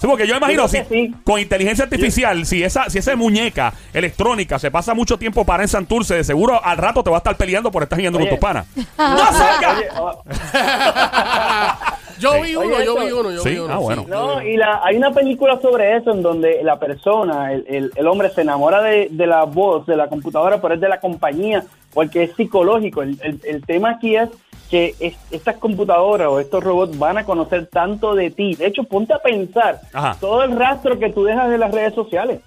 Sí, 0.00 0.06
porque 0.08 0.26
yo 0.26 0.36
imagino 0.36 0.62
Yo 0.62 0.68
si 0.68 0.78
sí. 0.88 1.14
con 1.24 1.38
inteligencia 1.40 1.84
artificial, 1.84 2.44
si 2.44 2.62
esa 2.64 2.90
si 2.90 2.98
esa 2.98 3.14
muñeca 3.14 3.72
electrónica 3.94 4.58
se 4.58 4.70
pasa 4.70 4.94
mucho 4.94 5.16
tiempo 5.16 5.44
para 5.44 5.62
en 5.62 5.68
Santurce, 5.68 6.16
de 6.16 6.24
seguro 6.24 6.60
al 6.62 6.76
rato 6.76 7.04
te 7.04 7.10
va 7.10 7.16
a 7.16 7.18
estar 7.18 7.36
peleando 7.36 7.70
por 7.70 7.84
estar 7.84 7.98
yendo 8.00 8.18
con 8.18 8.26
Oye. 8.26 8.30
tus 8.36 8.40
panas. 8.40 8.66
¡No 8.98 9.16
salga! 9.32 9.76
Oye, 9.78 9.88
oh, 10.00 10.22
Yo 12.18 12.32
Sí. 12.32 12.40
vi 12.44 12.56
uno, 12.56 12.76
Oye, 12.76 12.84
yo 12.86 12.92
esto- 12.94 13.04
vi 13.06 13.12
uno, 13.12 13.30
yo 13.30 13.40
Sí, 13.42 13.48
vi 13.50 13.58
uno. 13.58 13.74
ah, 13.74 13.76
bueno. 13.78 14.04
No, 14.08 14.42
y 14.42 14.56
la, 14.56 14.80
hay 14.82 14.96
una 14.96 15.10
película 15.12 15.60
sobre 15.60 15.96
eso 15.98 16.12
en 16.12 16.22
donde 16.22 16.60
la 16.62 16.78
persona, 16.78 17.52
el, 17.52 17.64
el- 17.68 17.92
el 17.94 18.06
hombre 18.06 18.30
se 18.30 18.40
enamora 18.40 18.80
de, 18.82 19.08
de 19.10 19.26
la 19.26 19.44
voz, 19.44 19.84
de 19.86 19.96
la 19.96 20.08
computadora, 20.08 20.60
pero 20.60 20.74
es 20.74 20.80
de 20.80 20.88
la 20.88 20.98
compañía, 20.98 21.62
porque 21.92 22.22
es 22.24 22.34
psicológico. 22.34 23.02
El, 23.02 23.18
el- 23.22 23.40
el 23.44 23.62
tema 23.66 23.90
aquí 23.90 24.16
es 24.16 24.30
que 24.70 24.94
es- 25.00 25.16
estas 25.30 25.56
computadoras 25.56 26.28
o 26.28 26.40
estos 26.40 26.62
robots 26.64 26.98
van 26.98 27.18
a 27.18 27.24
conocer 27.24 27.66
tanto 27.66 28.14
de 28.14 28.30
ti. 28.30 28.54
De 28.54 28.66
hecho, 28.66 28.82
ponte 28.84 29.12
a 29.14 29.18
pensar 29.20 29.80
Ajá. 29.92 30.16
todo 30.20 30.42
el 30.42 30.56
rastro 30.56 30.98
que 30.98 31.10
tú 31.10 31.24
dejas 31.24 31.48
de 31.50 31.58
las 31.58 31.72
redes 31.72 31.94
sociales. 31.94 32.40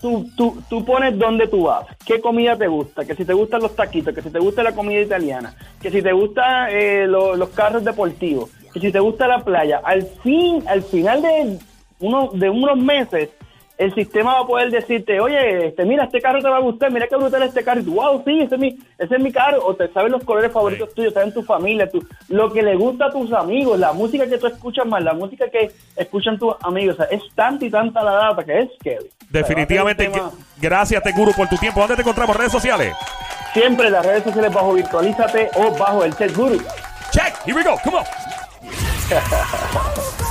Tú, 0.00 0.26
tú, 0.36 0.62
tú 0.68 0.84
pones 0.84 1.18
dónde 1.18 1.48
tú 1.48 1.64
vas, 1.64 1.86
qué 2.06 2.20
comida 2.20 2.56
te 2.56 2.66
gusta, 2.68 3.04
que 3.04 3.14
si 3.14 3.24
te 3.24 3.32
gustan 3.32 3.62
los 3.62 3.74
taquitos, 3.74 4.14
que 4.14 4.22
si 4.22 4.30
te 4.30 4.38
gusta 4.38 4.62
la 4.62 4.72
comida 4.72 5.00
italiana, 5.00 5.54
que 5.80 5.90
si 5.90 6.02
te 6.02 6.12
gustan 6.12 6.70
los 7.10 7.48
carros 7.50 7.84
deportivos, 7.84 8.50
que 8.72 8.80
si 8.80 8.92
te 8.92 9.00
gusta 9.00 9.26
la 9.26 9.40
playa. 9.44 9.80
Al 9.82 10.02
fin, 10.22 10.62
al 10.68 10.82
final 10.82 11.22
de, 11.22 11.58
uno, 12.00 12.30
de 12.34 12.50
unos 12.50 12.76
meses, 12.76 13.30
el 13.76 13.92
sistema 13.94 14.34
va 14.34 14.40
a 14.40 14.46
poder 14.46 14.70
decirte, 14.70 15.18
oye, 15.20 15.66
este, 15.66 15.84
mira, 15.84 16.04
este 16.04 16.20
carro 16.20 16.40
te 16.40 16.48
va 16.48 16.58
a 16.58 16.60
gustar, 16.60 16.90
mira 16.92 17.08
qué 17.08 17.16
brutal 17.16 17.42
este 17.42 17.64
carro. 17.64 17.80
Y 17.80 17.84
tú, 17.84 17.94
wow, 17.94 18.22
sí, 18.24 18.40
ese 18.42 18.54
es 18.54 18.60
mi, 18.60 18.68
ese 18.98 19.14
es 19.16 19.20
mi 19.20 19.32
carro. 19.32 19.64
O 19.66 19.74
te 19.74 19.88
saben 19.92 20.12
los 20.12 20.22
colores 20.24 20.52
favoritos 20.52 20.90
Sí. 20.90 20.94
tuyos, 20.96 21.12
saben 21.14 21.34
tu 21.34 21.42
familia, 21.42 21.90
tu, 21.90 22.00
lo 22.28 22.52
que 22.52 22.62
le 22.62 22.76
gusta 22.76 23.06
a 23.06 23.10
tus 23.10 23.32
amigos, 23.32 23.78
la 23.78 23.92
música 23.92 24.26
que 24.28 24.38
tú 24.38 24.46
escuchas 24.46 24.86
más, 24.86 25.02
la 25.02 25.12
música 25.12 25.48
que 25.50 25.70
escuchan 25.96 26.38
tus 26.38 26.54
amigos. 26.62 26.94
O 26.94 27.02
sea, 27.04 27.06
es 27.06 27.22
tanta 27.34 27.64
y 27.64 27.70
tanta 27.70 28.02
la 28.04 28.12
data 28.12 28.44
que 28.44 28.60
es 28.60 28.68
scary. 28.78 29.10
Definitivamente, 29.30 30.06
O 30.08 30.12
sea, 30.14 30.30
gracias, 30.60 31.02
Teguru, 31.02 31.32
por 31.32 31.48
tu 31.48 31.56
tiempo. 31.56 31.80
¿Dónde 31.80 31.96
te 31.96 32.02
encontramos? 32.02 32.36
¿Redes 32.36 32.52
sociales? 32.52 32.94
Siempre 33.52 33.90
las 33.90 34.04
redes 34.06 34.22
sociales 34.22 34.52
bajo 34.54 34.72
Virtualízate 34.74 35.50
o 35.56 35.76
bajo 35.76 36.04
el 36.04 36.14
Tech 36.14 36.32
Guru. 36.36 36.58
Check, 37.10 37.34
here 37.44 37.54
we 37.56 37.62
go, 37.64 37.76
come 37.82 37.96
on. 37.98 38.04